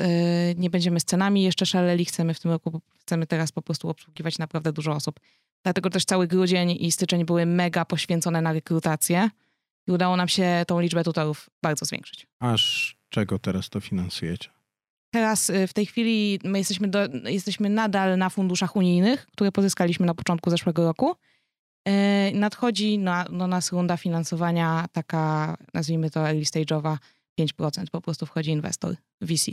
[0.57, 2.05] nie będziemy scenami jeszcze szaleli.
[2.05, 2.80] Chcemy w tym roku,
[3.11, 5.20] chcemy teraz po prostu obsługiwać naprawdę dużo osób.
[5.62, 9.30] Dlatego też cały grudzień i styczeń były mega poświęcone na rekrutację
[9.86, 12.26] i udało nam się tą liczbę tutorów bardzo zwiększyć.
[12.40, 14.50] Aż czego teraz to finansujecie?
[15.14, 20.06] Teraz y, w tej chwili my jesteśmy, do, jesteśmy nadal na funduszach unijnych, które pozyskaliśmy
[20.06, 21.16] na początku zeszłego roku.
[21.88, 21.92] Y,
[22.34, 26.96] Nadchodzi na, do nas runda finansowania taka, nazwijmy to early stage'owa,
[27.40, 27.84] 5%.
[27.92, 29.50] Po prostu wchodzi inwestor, VC.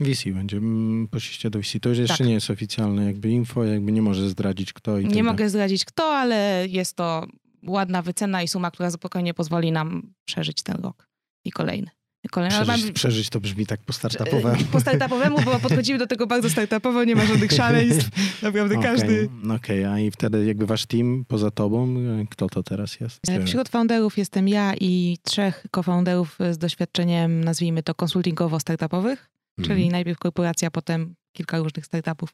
[0.00, 1.80] VC będzie, mm, poszliście do VC.
[1.80, 2.26] To już jeszcze Tak.
[2.26, 5.22] nie jest oficjalne jakby info, jakby nie może zdradzić kto i tak Nie dalej.
[5.32, 7.26] mogę zdradzić kto, ale jest to
[7.66, 11.08] ładna wycena i suma, która spokojnie pozwoli nam przeżyć ten rok
[11.44, 11.90] i kolejny.
[12.32, 14.64] Ale Przeżyć, mamy- przeżyć to brzmi tak po startupowemu.
[14.72, 18.10] Po startupowemu, bo podchodzimy do tego bardzo startupowo, nie ma żadnych szaleństw.
[18.42, 19.28] Naprawdę Okej, każdy.
[19.56, 23.28] Okej, a i wtedy jakby wasz team poza tobą, e, kto to teraz jest?
[23.28, 29.16] E, Wśród founderów jestem ja i trzech co-founderów z doświadczeniem, nazwijmy to konsultingowo-startupowych.
[29.62, 29.92] Czyli Mhm.
[29.92, 32.30] najpierw korporacja, potem kilka różnych startupów,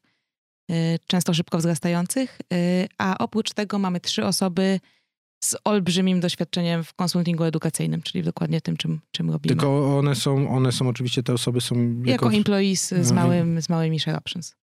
[0.70, 0.74] y,
[1.06, 2.38] często szybko wzrastających.
[2.52, 4.80] Y, A oprócz tego mamy trzy osoby
[5.44, 9.48] z olbrzymim doświadczeniem w konsultingu edukacyjnym, czyli dokładnie tym, czym, czym robimy.
[9.56, 12.32] Tylko one są, one są oczywiście, te osoby są jako jako...
[12.36, 14.54] employees z, i- małym, z małymi share options.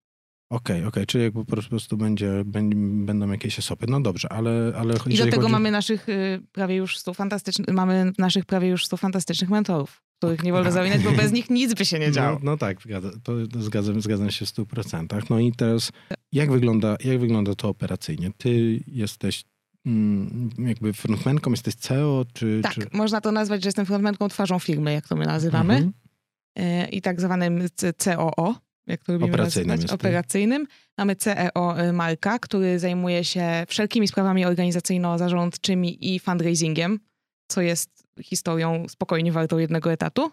[0.51, 3.85] Okej, okej, czyli jakby po prostu będzie, będą jakieś osoby.
[3.89, 5.51] No dobrze, ale, ale I do tego chodzi...
[5.51, 10.43] mamy naszych y, prawie już stu fantastycznych, mamy naszych prawie już stu fantastycznych mentorów, których
[10.43, 12.39] nie wolno zaminać, bo bez nich nic by się nie działo.
[12.43, 13.11] No, no tak, zgadza,
[13.59, 15.21] zgadzam, zgadzam się w 100%.
[15.29, 15.91] No i teraz,
[16.31, 18.31] jak wygląda, jak wygląda to operacyjnie?
[18.37, 19.43] Ty jesteś
[19.85, 22.59] mm, jakby frontmanką, jesteś CEO, czy...
[22.63, 22.81] Tak, czy...
[22.93, 25.73] można to nazwać, że jestem frontmanką twarzą firmy, jak to my nazywamy.
[25.73, 26.83] Mhm.
[26.85, 27.67] y, i tak zwanym
[27.97, 28.55] COO,
[28.87, 29.95] jak to lubimy Operacyjnym nazywać, to.
[29.95, 30.67] operacyjnym.
[30.97, 36.99] Mamy CEO y, Marka, który zajmuje się wszelkimi sprawami organizacyjno-zarządczymi i fundraisingiem,
[37.47, 40.31] co jest historią spokojnie wartą jednego etatu.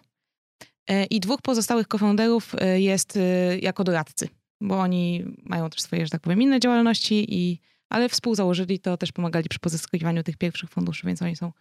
[0.91, 4.29] Y, I dwóch pozostałych cofounderów y, jest y, jako doradcy,
[4.61, 7.59] bo oni mają też swoje, że tak powiem, inne działalności, i,
[7.89, 11.51] ale współzałożyli to, też pomagali przy pozyskiwaniu tych pierwszych funduszy, więc oni są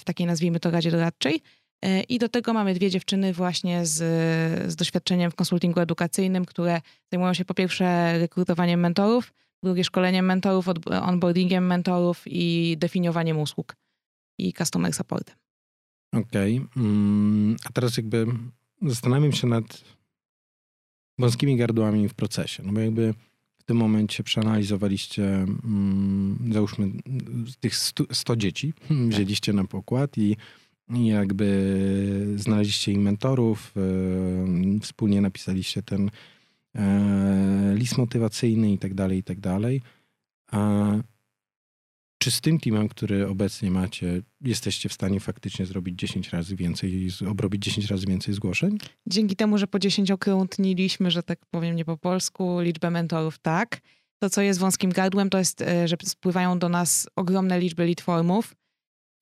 [0.00, 1.40] w takiej, nazwijmy to, radzie doradczej.
[1.84, 3.96] E, I do tego mamy dwie dziewczyny właśnie z,
[4.72, 6.80] z doświadczeniem w konsultingu edukacyjnym, które
[7.12, 10.66] zajmują się po pierwsze rekrutowaniem mentorów, drugie szkoleniem mentorów,
[11.02, 13.76] onboardingiem mentorów i definiowaniem usług
[14.38, 15.43] i customer supportem.
[16.14, 16.60] Okej.
[16.76, 18.26] Mm, a teraz jakby
[18.82, 19.84] zastanawiam się nad
[21.18, 22.62] wąskimi gardłami w procesie.
[22.62, 23.14] No bo jakby
[23.58, 26.90] w tym momencie przeanalizowaliście, mm, załóżmy,
[27.60, 28.72] tych 100, 100 dzieci,
[29.10, 30.36] wzięliście na pokład i,
[30.94, 36.10] i jakby znaleźliście im mentorów, e, wspólnie napisaliście ten
[36.74, 39.82] e, list motywacyjny i tak dalej, i tak dalej.
[40.50, 40.92] A
[42.24, 47.08] czy z tym teamem, który obecnie macie, jesteście w stanie faktycznie zrobić 10 razy więcej,
[47.30, 48.78] obrobić 10 razy więcej zgłoszeń?
[49.06, 53.80] Dzięki temu, że po dziesięciokrotniliśmy, że tak powiem nie po polsku, liczbę mentorów, tak.
[54.18, 58.00] To, co jest wąskim gardłem, to jest, e, że spływają do nas ogromne liczby lead
[58.00, 58.54] formów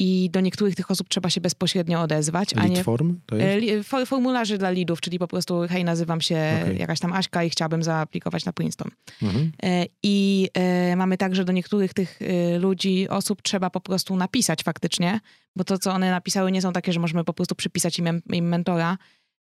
[0.05, 3.89] i do niektórych tych osób trzeba się bezpośrednio odezwać, a nie form to E, jest?
[3.89, 6.79] for- Formularzy dla lidów, czyli po prostu hej, nazywam się Okej.
[6.79, 8.91] jakaś tam Aśka i chciałabym zaaplikować na Princeton.
[9.23, 9.53] Mhm.
[9.63, 14.17] E, I e, mamy tak, że do niektórych tych e, ludzi, osób trzeba po prostu
[14.17, 15.21] napisać faktycznie,
[15.57, 18.49] bo to, co one napisały, nie są takie, że możemy po prostu przypisać im, im
[18.49, 18.99] mentora.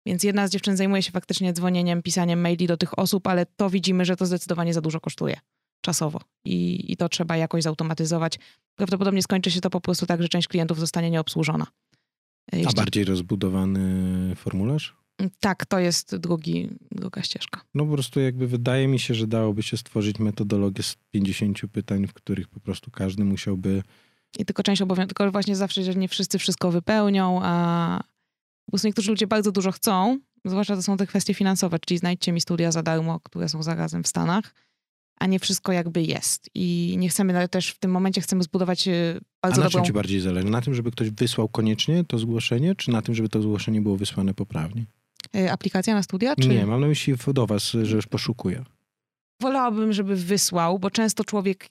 [0.05, 3.69] Więc jedna z dziewczyn zajmuje się faktycznie dzwonieniem, pisaniem maili do tych osób, ale to
[3.69, 5.37] widzimy, że to zdecydowanie za dużo kosztuje
[5.81, 8.39] czasowo i, i to trzeba jakoś zautomatyzować.
[8.75, 11.67] Prawdopodobnie skończy się to po prostu tak, że część klientów zostanie nieobsłużona.
[12.53, 14.99] E, A bardziej rozbudowany formularz?
[15.39, 17.61] tak, to jest drugi, druga ścieżka.
[17.75, 22.07] No po prostu jakby wydaje mi się, że dałoby się stworzyć metodologię z 50 pytań,
[22.07, 23.83] w których po prostu każdy musiałby...
[24.39, 28.03] I tylko część obowiązków, tylko właśnie zawsze, że nie wszyscy wszystko wypełnią, a
[28.65, 32.31] po prostu niektórzy ludzie bardzo dużo chcą, zwłaszcza to są te kwestie finansowe, czyli znajdźcie
[32.31, 34.53] mi studia za darmo, które są zarazem w Stanach,
[35.19, 36.49] a nie wszystko jakby jest.
[36.55, 38.91] I nie chcemy ale też w tym momencie, chcemy zbudować A
[39.41, 39.79] bardzo na dobrą...
[39.79, 40.47] czym ci bardziej zależy?
[40.47, 43.97] Na tym, żeby ktoś wysłał koniecznie to zgłoszenie, czy na tym, żeby to zgłoszenie było
[43.97, 44.85] wysłane poprawnie?
[45.35, 46.35] e, Aplikacja na studia?
[46.35, 46.47] Czy...
[46.47, 48.63] Nie, mam na myśli do was, że już poszukuję.
[49.41, 51.69] Wolałabym, żeby wysłał, bo często człowiek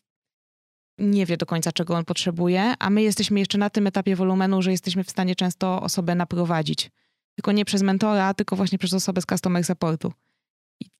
[0.99, 4.62] nie wie do końca, czego on potrzebuje, a my jesteśmy jeszcze na tym etapie wolumenu,
[4.62, 6.90] że jesteśmy w stanie często osobę naprowadzić.
[7.34, 10.12] Tylko nie przez mentora, tylko właśnie przez osobę z customer supportu.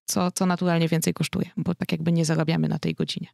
[0.09, 3.29] Co, co naturalnie więcej kosztuje, bo tak jakby nie zarabiamy na tej godzinie.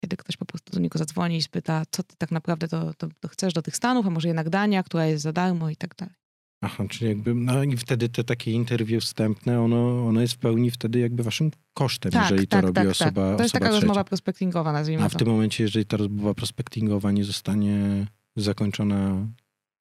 [0.00, 3.08] Kiedy ktoś po prostu do niego zadzwoni i spyta, co ty tak naprawdę to, to,
[3.20, 5.94] to chcesz do tych Stanów, a może jednak Dania, która jest za darmo i tak
[5.96, 6.14] dalej.
[6.60, 10.70] Aha, czyli jakby, no i wtedy te takie interwiu wstępne, ono, ono jest w pełni
[10.70, 13.80] wtedy jakby waszym kosztem, jeżeli to robi osoba To jest osoba taka trzecia.
[13.80, 19.26] rozmowa prospektingowa, nazwijmy A w to, tym momencie, jeżeli ta rozmowa prospektingowa nie zostanie zakończona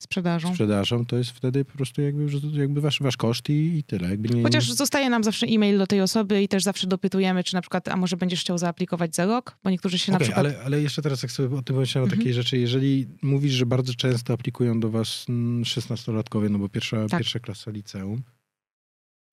[0.04, 0.49] sprzedażą.
[0.54, 4.10] sprzedażą, to jest wtedy po prostu jakby, jakby wasz, wasz koszt i, i tyle.
[4.10, 7.54] Jakby nie, Chociaż zostaje nam zawsze e-mail do tej osoby i też zawsze dopytujemy, czy
[7.54, 9.58] na przykład, a może będziesz chciał zaaplikować za rok?
[9.64, 10.45] Bo niektórzy się na Okej, przykład...
[10.45, 12.20] ale, ale jeszcze teraz jak sobie o tym pomyślałem, o Mhm.
[12.20, 17.08] takiej rzeczy, jeżeli mówisz, że bardzo często aplikują do was mm, 16-latkowie, no bo pierwsza,
[17.10, 17.20] Tak.
[17.20, 18.24] pierwsza klasa liceum,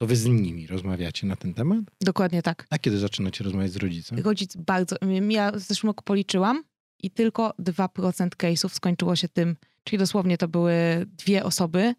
[0.02, 1.80] to wy z nimi rozmawiacie na ten temat?
[2.00, 2.66] Dokładnie tak.
[2.70, 4.18] A kiedy zaczynacie rozmawiać z rodzicem?
[4.18, 4.96] Rodzic bardzo...
[5.28, 6.62] Ja w zeszłym roku policzyłam
[7.02, 9.56] i tylko 2% case'ów skończyło się tym,
[9.90, 11.94] czyli dosłownie to były dwie osoby,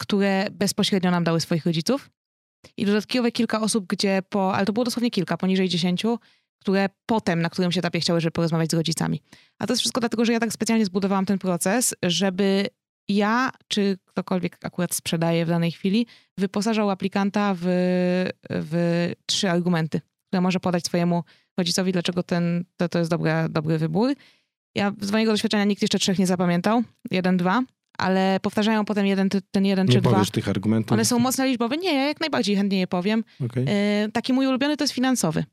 [0.00, 2.10] które bezpośrednio nam dały swoich rodziców
[2.76, 4.54] i dodatkowe kilka osób, gdzie po...
[4.54, 6.02] Ale to było dosłownie kilka, poniżej 10,
[6.60, 9.22] które potem na którymś etapie chciały, żeby porozmawiać z rodzicami.
[9.58, 12.66] A to jest wszystko dlatego, że ja tak specjalnie zbudowałam ten proces, żeby
[13.08, 16.06] ja, czy ktokolwiek akurat sprzedaje w danej chwili,
[16.38, 17.64] wyposażał aplikanta w,
[18.50, 21.24] w trzy argumenty, które może podać swojemu
[21.58, 24.14] rodzicowi, dlaczego ten, to, to jest dobry, dobry wybór.
[24.76, 26.82] Ja z mojego doświadczenia nikt jeszcze trzech nie zapamiętał.
[27.10, 27.62] Jeden, dwa.
[27.98, 30.10] ale powtarzają potem jeden, ten jeden Nie czy dwa.
[30.10, 30.92] powiesz tych argumentów.
[30.92, 31.76] One są mocno liczbowe.
[31.76, 33.24] Nie, ja jak najbardziej chętnie je powiem.
[33.44, 33.64] Okej.
[33.68, 35.44] E, Taki mój ulubiony to jest finansowy.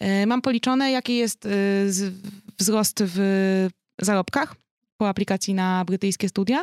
[0.00, 1.48] E, Mam policzone, jaki jest e,
[1.92, 2.14] z-
[2.58, 3.68] wzrost w
[4.00, 4.56] zarobkach
[4.96, 6.62] po aplikacji na brytyjskie studia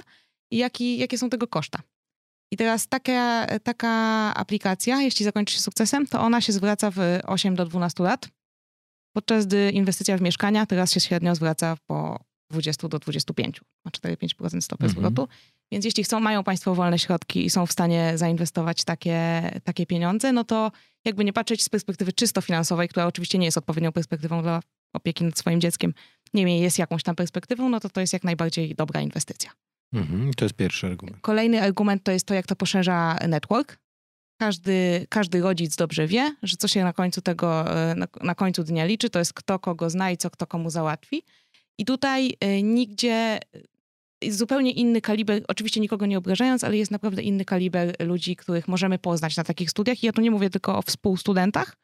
[0.51, 1.79] i jaki, jakie są tego koszta.
[2.51, 3.89] I teraz taka, taka
[4.35, 8.29] aplikacja, jeśli zakończy się sukcesem, to ona się zwraca w 8 do 12 lat,
[9.13, 12.19] podczas gdy inwestycja w mieszkania teraz się średnio zwraca po
[12.51, 14.89] 20 do 25, ma 4-5% stopy Mhm.
[14.91, 15.27] zwrotu.
[15.71, 20.31] Więc jeśli chcą, mają Państwo wolne środki i są w stanie zainwestować takie, takie pieniądze,
[20.33, 20.71] no to
[21.05, 24.61] jakby nie patrzeć z perspektywy czysto finansowej, która oczywiście nie jest odpowiednią perspektywą dla
[24.95, 25.93] opieki nad swoim dzieckiem,
[26.33, 29.51] niemniej jest jakąś tam perspektywą, no to to jest jak najbardziej dobra inwestycja.
[29.93, 30.33] Mhm.
[30.33, 31.17] To jest pierwszy argument.
[31.21, 33.77] Kolejny argument to jest to, jak to poszerza network.
[34.37, 38.63] Każdy, każdy rodzic dobrze wie, że co się na końcu tego, e, na, na końcu
[38.63, 41.23] dnia liczy, to jest kto kogo zna i co kto komu załatwi.
[41.77, 43.39] I tutaj e, nigdzie
[44.25, 48.67] e, zupełnie inny kaliber, oczywiście nikogo nie obrażając, ale jest naprawdę inny kaliber ludzi, których
[48.67, 50.03] możemy poznać na takich studiach.
[50.03, 51.75] I ja tu nie mówię tylko o współstudentach,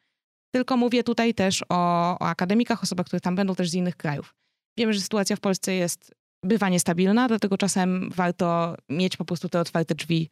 [0.53, 1.75] tylko mówię tutaj też o,
[2.19, 4.35] o akademikach, osobach, które tam będą też z innych krajów.
[4.77, 9.59] Wiemy, że sytuacja w Polsce jest, bywa niestabilna, dlatego czasem warto mieć po prostu te
[9.59, 10.29] otwarte drzwi,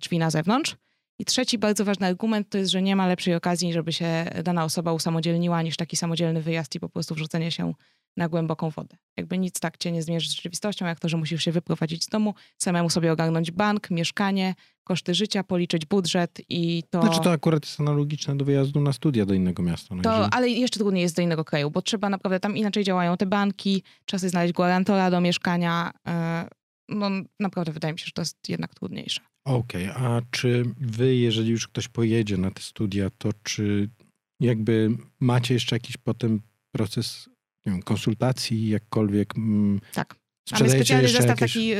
[0.00, 0.76] drzwi na zewnątrz.
[1.18, 4.64] I trzeci bardzo ważny argument to jest, że nie ma lepszej okazji, żeby się dana
[4.64, 7.74] osoba usamodzielniła niż taki samodzielny wyjazd i po prostu wrzucenie się
[8.16, 8.96] na głęboką wodę.
[9.16, 12.08] Jakby nic tak cię nie zmierzy z rzeczywistością, jak to, że musisz się wyprowadzić z
[12.08, 14.54] domu, samemu sobie ogarnąć bank, mieszkanie,
[14.84, 17.02] koszty życia, policzyć budżet i to...
[17.02, 19.94] Znaczy to akurat jest analogiczne do wyjazdu na studia do innego miasta.
[19.94, 22.84] No To, jeżeli- ale jeszcze trudniej jest do innego kraju, bo trzeba naprawdę, tam inaczej
[22.84, 25.90] działają te banki, trzeba sobie znaleźć gwarantora do mieszkania.
[26.08, 26.48] e,
[26.88, 27.10] No
[27.40, 29.20] naprawdę wydaje mi się, że to jest jednak trudniejsze.
[29.44, 33.88] Okej, a czy wy, jeżeli już ktoś pojedzie na te studia, to czy
[34.40, 34.90] jakby
[35.20, 36.40] macie jeszcze jakiś potem
[36.72, 37.28] proces
[37.66, 40.16] wiem, konsultacji, jakkolwiek mm, Tak.
[40.52, 41.52] Mamy specjalny zestaw jakieś...
[41.52, 41.70] taki,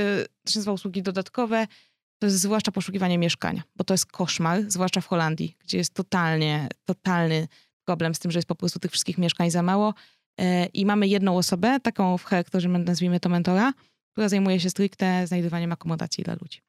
[0.45, 1.67] to się nazywa usługi dodatkowe,
[2.19, 6.69] to jest zwłaszcza poszukiwanie mieszkania, bo to jest koszmar, zwłaszcza w Holandii, gdzie jest totalnie,
[6.85, 7.49] totalny
[7.85, 9.95] problem z tym, że jest po prostu tych wszystkich mieszkań za mało.
[10.41, 13.73] E, I mamy jedną osobę, taką w charakterze, nazwijmy to mentora,
[14.12, 16.61] która zajmuje się stricte znajdywaniem akomodacji dla ludzi.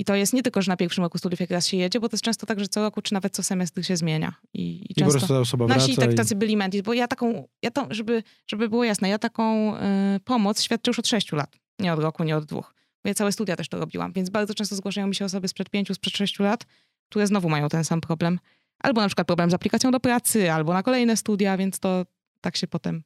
[0.00, 2.08] I to jest nie tylko, że na pierwszym roku studiów jak raz się jedzie, bo
[2.08, 4.34] to jest często tak, że co roku czy nawet co semestr się zmienia.
[4.54, 5.10] I, i I po często...
[5.10, 6.14] prostu ta osoba Nasi tak, i...
[6.14, 9.80] tacy byli mentis, bo ja taką, ja to, żeby, żeby było jasne, ja taką y,
[10.24, 11.56] pomoc świadczę już od sześciu lat.
[11.78, 12.74] Nie od roku, nie od dwóch.
[13.04, 15.70] Bo ja całe studia też to robiłam, więc bardzo często zgłaszają mi się osoby sprzed
[15.70, 16.64] pięciu, sprzed sześciu lat,
[17.08, 18.38] które znowu mają ten sam problem.
[18.78, 22.06] Albo na przykład problem z aplikacją do pracy, albo na kolejne studia, więc to
[22.40, 23.02] tak się potem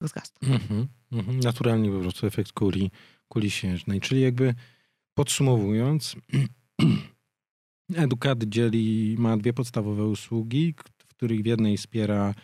[0.00, 0.38] rozgasta.
[0.42, 1.40] Mhm, mhm.
[1.40, 2.90] Naturalnie po prostu efekt kuli,
[3.28, 4.00] kuli śnieżnej.
[4.00, 4.54] Czyli jakby
[5.16, 6.16] podsumowując,
[7.94, 12.34] Edukat dzieli, ma dwie podstawowe usługi, w których w jednej wspiera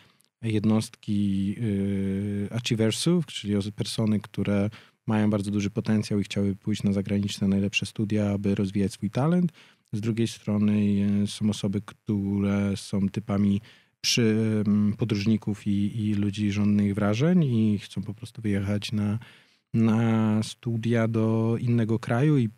[0.41, 4.69] jednostki y, achieversów, czyli persony, które
[5.07, 9.51] mają bardzo duży potencjał i chciały pójść na zagraniczne najlepsze studia, aby rozwijać swój talent.
[9.93, 10.73] Z drugiej strony
[11.23, 13.61] y, są osoby, które są typami
[14.01, 14.35] przy,
[14.67, 19.19] ym, podróżników i, i ludzi żądnych wrażeń i chcą po prostu wyjechać na,
[19.73, 22.49] na studia do innego kraju i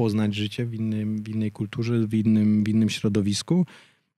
[0.00, 3.66] poznać życie w, innym, w innej kulturze, w innym, w innym środowisku.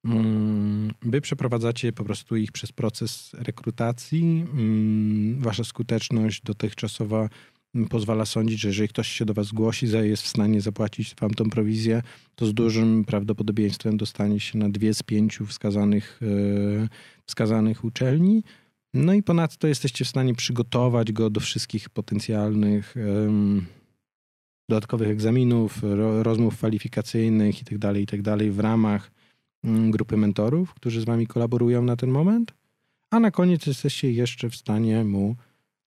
[0.05, 4.22] Mm, Wy przeprowadzacie po prostu ich przez proces rekrutacji.
[4.55, 7.28] Mm, Wasza skuteczność dotychczasowa
[7.74, 11.35] mm, pozwala sądzić, że jeżeli ktoś się do Was zgłosi, jest w stanie zapłacić Wam
[11.35, 12.03] tą prowizję,
[12.35, 16.89] to z dużym prawdopodobieństwem dostanie się na dwie z pięciu wskazanych, e,
[17.26, 18.43] wskazanych uczelni.
[18.95, 22.95] No i ponadto jesteście w stanie przygotować go do wszystkich potencjalnych
[24.73, 28.37] dodatkowych egzaminów, ro, rozmów kwalifikacyjnych itd., itd.
[28.51, 29.11] w ramach
[29.64, 32.55] mm, grupy mentorów, którzy z wami kolaborują na ten moment.
[33.11, 35.37] A na koniec jesteście jeszcze w stanie mu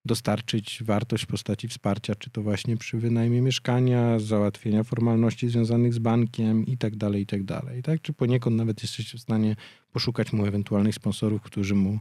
[0.06, 6.00] dostarczyć wartość w postaci wsparcia, czy to właśnie przy wynajmie mieszkania, załatwienia formalności związanych z
[6.00, 7.62] bankiem itd., itd.
[7.84, 8.02] Tak?
[8.02, 9.56] Czy poniekąd nawet jesteście w stanie
[9.92, 12.00] poszukać mu ewentualnych sponsorów, którzy mu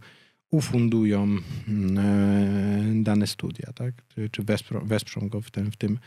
[0.51, 1.23] ufundują
[1.69, 3.95] mm, e, dane studia, tak?
[4.31, 5.99] Czy, wesprą, wesprzą go w tym, w, tym,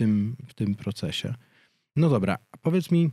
[0.00, 1.34] tym, w tym procesie.
[1.96, 3.10] No dobra, powiedz mi,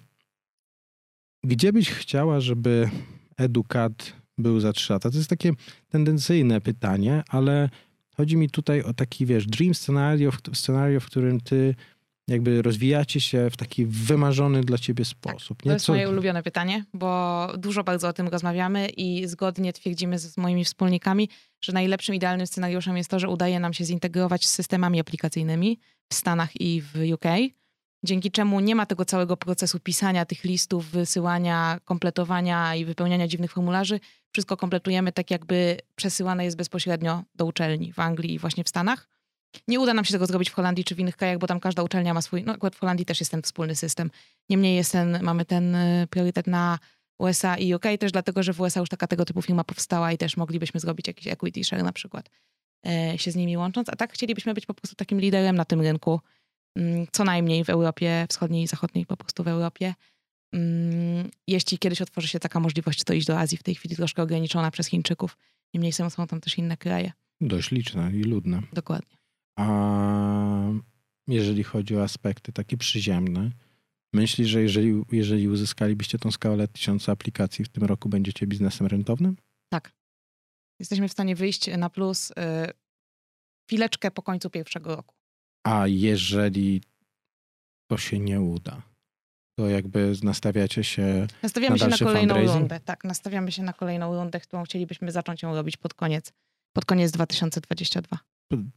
[1.43, 2.89] gdzie byś chciała, żeby
[3.37, 5.11] edukat był za trzy lata?
[5.11, 5.51] To jest takie
[5.89, 7.69] tendencyjne pytanie, ale
[8.15, 11.75] chodzi mi tutaj o taki, wiesz, dream scenario, scenario, w którym ty
[12.29, 15.63] jakby rozwijacie się w taki wymarzony dla ciebie sposób.
[15.63, 15.73] To nie?
[15.73, 20.37] jest Co- moje ulubione pytanie, bo dużo bardzo o tym rozmawiamy i zgodnie twierdzimy z
[20.37, 21.29] moimi wspólnikami,
[21.61, 25.79] że najlepszym, idealnym scenariuszem jest to, że udaje nam się zintegrować z systemami aplikacyjnymi
[26.09, 27.25] w Stanach i w UK,
[28.03, 33.51] dzięki czemu nie ma tego całego procesu pisania tych listów, wysyłania, kompletowania i wypełniania dziwnych
[33.51, 33.99] formularzy.
[34.31, 39.07] Wszystko kompletujemy tak, jakby przesyłane jest bezpośrednio do uczelni w Anglii i właśnie w Stanach.
[39.67, 41.83] Nie uda nam się tego zrobić w Holandii czy w innych krajach, bo tam każda
[41.83, 44.11] uczelnia ma swój, no akurat w Holandii też jest ten wspólny system.
[44.49, 46.79] Niemniej jest ten, mamy ten y, priorytet na
[47.19, 50.17] USA i UK też dlatego, że w USA już taka tego typu firma powstała i
[50.17, 52.29] też moglibyśmy zrobić jakiś equity share na przykład
[53.17, 53.89] się z nimi łącząc.
[53.89, 56.19] A tak chcielibyśmy być po prostu takim liderem na tym rynku,
[56.75, 59.93] mm, co najmniej w Europie Wschodniej i Zachodniej, po prostu w Europie.
[60.53, 64.23] Mm, jeśli kiedyś otworzy się taka możliwość, to iść do Azji, w tej chwili troszkę
[64.23, 65.37] ograniczona przez Chińczyków.
[65.73, 67.11] Niemniej są tam też inne kraje.
[67.41, 68.61] Dość liczne i ludne.
[68.73, 69.17] Dokładnie.
[69.59, 69.67] A
[71.27, 73.51] jeżeli chodzi o aspekty takie przyziemne,
[74.13, 79.37] myślisz, że jeżeli, jeżeli uzyskalibyście tą skalę tysiąca aplikacji w tym roku, będziecie biznesem rentownym?
[79.69, 79.91] Tak.
[80.79, 82.33] Jesteśmy w stanie wyjść na plus y,
[83.69, 85.15] chwileczkę po końcu pierwszego roku.
[85.67, 86.81] A jeżeli
[87.91, 88.81] to się nie uda,
[89.59, 92.59] to jakby nastawiacie się Nastawiamy na się na kolejną fundraising?
[92.59, 92.79] rundę.
[92.79, 96.33] Tak, nastawiamy się na kolejną rundę, którą chcielibyśmy zacząć ją robić pod koniec,
[96.73, 98.19] pod koniec 2022.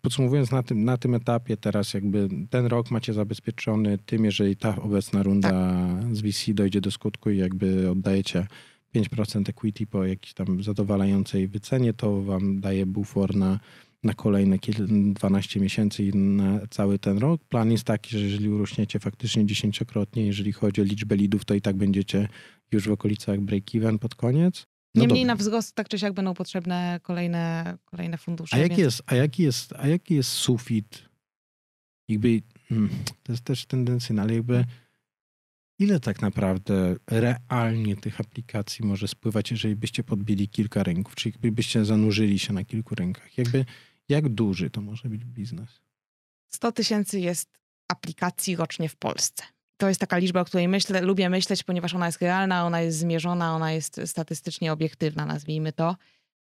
[0.01, 4.77] Podsumowując na tym, na tym etapie teraz jakby ten rok macie zabezpieczony tym, jeżeli ta
[4.83, 6.17] obecna runda Tak.
[6.17, 8.47] z VC dojdzie do skutku i jakby oddajecie
[8.95, 13.61] 5% equity po jakiejś tam zadowalającej wycenie, to wam daje bufor na,
[14.03, 17.45] na kolejne kil- 12 miesięcy i na cały ten rok.
[17.45, 21.61] Plan jest taki, że jeżeli urośniecie faktycznie dziesięciokrotnie, jeżeli chodzi o liczbę lidów, to i
[21.61, 22.29] tak będziecie
[22.73, 24.67] już w okolicach break-even pod koniec.
[24.95, 28.57] No Niemniej na wzrost tak czy siak będą potrzebne kolejne, kolejne fundusze.
[28.57, 31.03] A jaki, więc- jest, a, jaki jest, a jaki jest sufit?
[32.09, 32.89] Jakby, mm,
[33.23, 34.65] to jest też tendencyjne, ale jakby
[35.81, 41.53] ile tak naprawdę realnie tych aplikacji może spływać, jeżeli byście podbili kilka rynków, czy jakby
[41.53, 43.39] byście zanurzyli się na kilku rynkach?
[43.39, 43.65] Jakby,
[44.09, 45.81] jak duży to może być biznes?
[46.49, 47.49] 100 tysięcy jest
[47.89, 49.43] aplikacji rocznie w Polsce.
[49.77, 52.99] To jest taka liczba, o której myślę, lubię myśleć, ponieważ ona jest realna, ona jest
[52.99, 55.97] zmierzona, ona jest statystycznie obiektywna, nazwijmy to.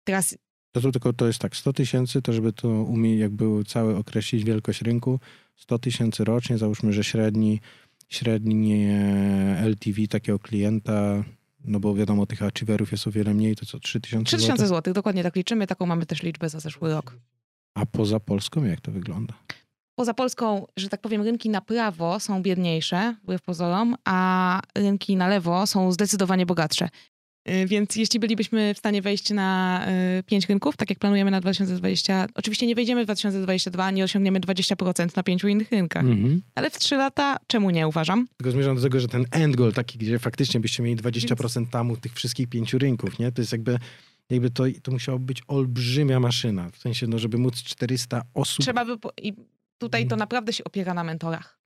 [0.05, 0.39] Teraz
[0.73, 4.45] To, to tylko to jest tak, 100 tysięcy, to żeby to umie jakby cały określić
[4.45, 5.21] wielkość rynku,
[5.57, 7.61] 100 tysięcy rocznie, załóżmy, że średni,
[8.09, 11.25] średni e, LTV takiego klienta,
[11.65, 14.95] no bo wiadomo, tych achieverów jest o wiele mniej, to co, 3 tysiące 3000 zł,
[14.95, 17.17] dokładnie tak liczymy, taką mamy też liczbę za zeszły rok.
[17.75, 19.35] A poza Polską jak to wygląda?
[19.95, 25.29] Poza Polską, że tak powiem, rynki na prawo są biedniejsze, wbrew pozorom, a rynki na
[25.29, 26.89] lewo są zdecydowanie bogatsze.
[27.49, 29.87] Y, Więc jeśli bylibyśmy w stanie wejść na
[30.19, 34.41] y, pięć rynków, tak jak planujemy na 2020, oczywiście nie wejdziemy w 2022, nie osiągniemy
[34.41, 36.43] 20% na pięciu innych rynkach, Mhm.
[36.55, 38.29] ale w trzy lata czemu nie uważam?
[38.37, 41.97] Tylko zmierzam do tego, że ten end goal taki, gdzie faktycznie byście mieli 20% tamu
[41.97, 43.33] tych wszystkich pięciu rynków, nie?
[43.33, 43.79] To jest jakby,
[44.31, 46.71] jakby to, to musiała być olbrzymia maszyna.
[46.71, 48.65] W sensie, no, żeby móc 400 osób...
[48.65, 48.97] Trzeba by.
[49.23, 49.33] I
[49.79, 51.58] tutaj to naprawdę się opiera na mentorach.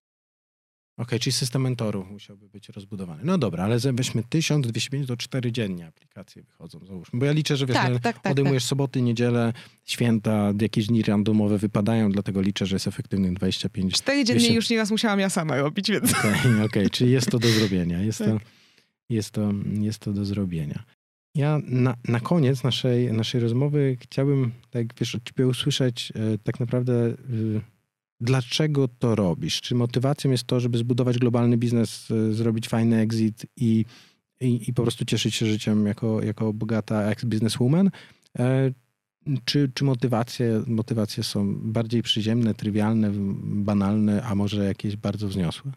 [0.97, 3.23] Okej, czyli system mentorów musiałby być rozbudowany.
[3.25, 7.19] No dobra, ale weźmy 1205, to 4 dziennie aplikacje wychodzą, załóżmy.
[7.19, 8.23] Bo ja liczę, że wiesz, Tak, no, tak, tak.
[8.23, 8.33] tak.
[8.33, 9.53] odejmujesz soboty, niedzielę,
[9.85, 14.71] święta, jakieś dni randomowe wypadają, dlatego liczę, że jest efektywnych 25 Cztery dziennie Jeszcze- już
[14.71, 16.15] nieraz musiałam ja sama robić, więc.
[16.15, 18.01] Okej, okej, czyli jest to do zrobienia.
[18.03, 18.43] Jest, to, Tak.
[19.11, 20.85] jest, to, jest to do zrobienia.
[21.35, 26.61] Ja na, na koniec naszej, naszej rozmowy chciałbym, tak wiesz, od ciebie usłyszeć e, tak
[26.61, 27.15] naprawdę, e,
[28.23, 29.61] dlaczego to robisz?
[29.61, 33.85] Czy motywacją jest to, żeby zbudować globalny biznes, e, zrobić fajny exit i,
[34.41, 37.91] i, i po prostu cieszyć się życiem jako, jako bogata ex-businesswoman?
[38.39, 38.73] E,
[39.45, 43.11] Czy, czy motywacje, motywacje są bardziej przyziemne, trywialne,
[43.65, 45.73] banalne, a może jakieś bardzo wzniosłe?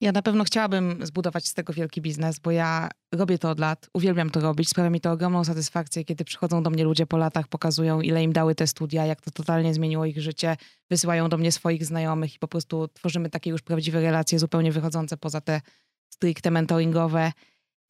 [0.00, 3.90] Ja na pewno chciałabym zbudować z tego wielki biznes, bo ja robię to od lat,
[3.92, 7.48] uwielbiam to robić, sprawia mi to ogromną satysfakcję, kiedy przychodzą do mnie ludzie po latach,
[7.48, 10.56] pokazują ile im dały te studia, jak to totalnie zmieniło ich życie,
[10.90, 15.16] wysyłają do mnie swoich znajomych i po prostu tworzymy takie już prawdziwe relacje, zupełnie wychodzące
[15.16, 15.60] poza te
[16.08, 17.32] stricte mentoringowe.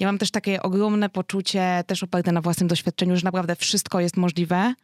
[0.01, 4.17] Ja mam też takie ogromne poczucie, też oparte na własnym doświadczeniu, że naprawdę wszystko jest
[4.17, 4.75] możliwe,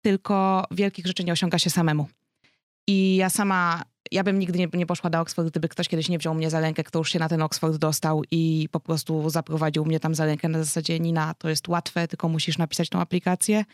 [0.00, 2.08] tylko wielkich rzeczy nie osiąga się samemu.
[2.86, 3.82] I ja sama,
[4.14, 6.60] ja bym nigdy nie, nie poszła do Oxford, gdyby ktoś kiedyś nie wziął mnie za
[6.60, 10.24] rękę, kto już się na ten Oxford dostał i po prostu zaprowadził mnie tam za
[10.24, 13.64] rękę na zasadzie Nina, to jest łatwe, tylko musisz napisać tą aplikację.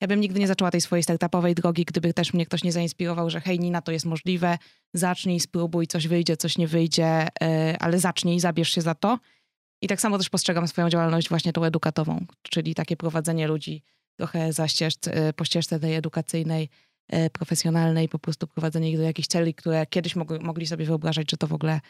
[0.00, 3.30] Ja bym nigdy nie zaczęła tej swojej startupowej drogi, gdyby też mnie ktoś nie zainspirował,
[3.30, 4.58] że hej Nina, to jest możliwe,
[4.94, 7.48] zacznij, spróbuj, coś wyjdzie, coś nie wyjdzie, yy,
[7.78, 9.18] ale zacznij, zabierz się za to.
[9.82, 13.82] I tak samo też postrzegam swoją działalność właśnie tą edukatową, czyli takie prowadzenie ludzi
[14.16, 16.68] trochę za ścieżce, yy, po ścieżce tej edukacyjnej,
[17.10, 21.30] e, profesjonalnej, po prostu prowadzenie ich do jakichś celi, które kiedyś mog- mogli sobie wyobrażać,
[21.30, 21.80] że to w ogóle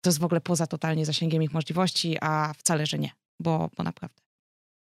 [0.00, 3.82] to jest w ogóle poza totalnie zasięgiem ich możliwości, a wcale, że nie, bo, bo
[3.82, 4.22] naprawdę.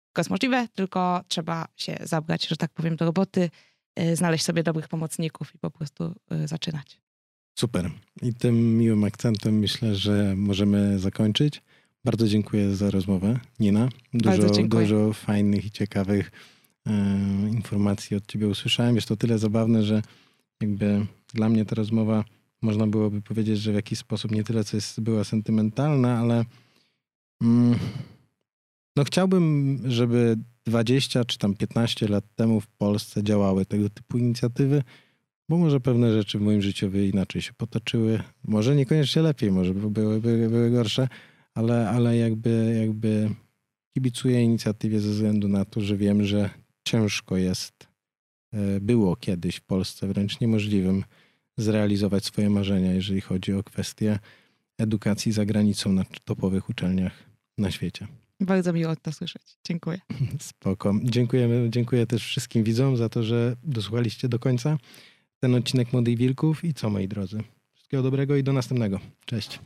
[0.04, 3.50] Wszystko jest możliwe, tylko trzeba się zabrać, że tak powiem, do roboty,
[3.96, 7.02] e, znaleźć sobie dobrych pomocników i po prostu e, zaczynać.
[7.60, 7.92] Super.
[8.22, 11.62] I tym miłym akcentem myślę, że możemy zakończyć.
[12.06, 13.90] Bardzo dziękuję za rozmowę, Nina.
[14.14, 16.32] Dużo, dużo fajnych i ciekawych
[17.52, 18.96] informacji od ciebie usłyszałem.
[18.96, 20.02] Jest to tyle zabawne, że
[20.62, 22.24] jakby dla mnie ta rozmowa,
[22.62, 26.46] można byłoby powiedzieć, że w jakiś sposób nie tyle, co jest, była sentymentalna, ale
[27.42, 27.80] mm,
[28.96, 34.84] no chciałbym, żeby 20 czy tam 15 lat temu w Polsce działały tego typu inicjatywy,
[35.50, 38.20] bo może pewne rzeczy w moim życiu by inaczej się potoczyły.
[38.44, 41.08] Może niekoniecznie lepiej, może by były, były, były gorsze,
[41.54, 43.30] ale, ale jakby, jakby
[43.94, 46.50] kibicuję inicjatywie ze względu na to, że wiem, że
[46.86, 47.88] ciężko jest,
[48.54, 51.04] e, było kiedyś w Polsce wręcz niemożliwym
[51.58, 54.20] zrealizować swoje marzenia, jeżeli chodzi o kwestie
[54.78, 57.24] edukacji za granicą na topowych uczelniach
[57.58, 58.08] na świecie.
[58.40, 59.42] Bardzo miło to słyszeć.
[59.68, 60.00] Dziękuję.
[60.40, 60.94] Spoko.
[61.04, 64.78] Dziękujemy, dziękuję też wszystkim widzom za to, że dosłuchaliście do końca
[65.40, 67.44] ten odcinek Młodych Wilków i co moi drodzy.
[67.74, 69.00] Wszystkiego dobrego i do następnego.
[69.26, 69.60] Cześć.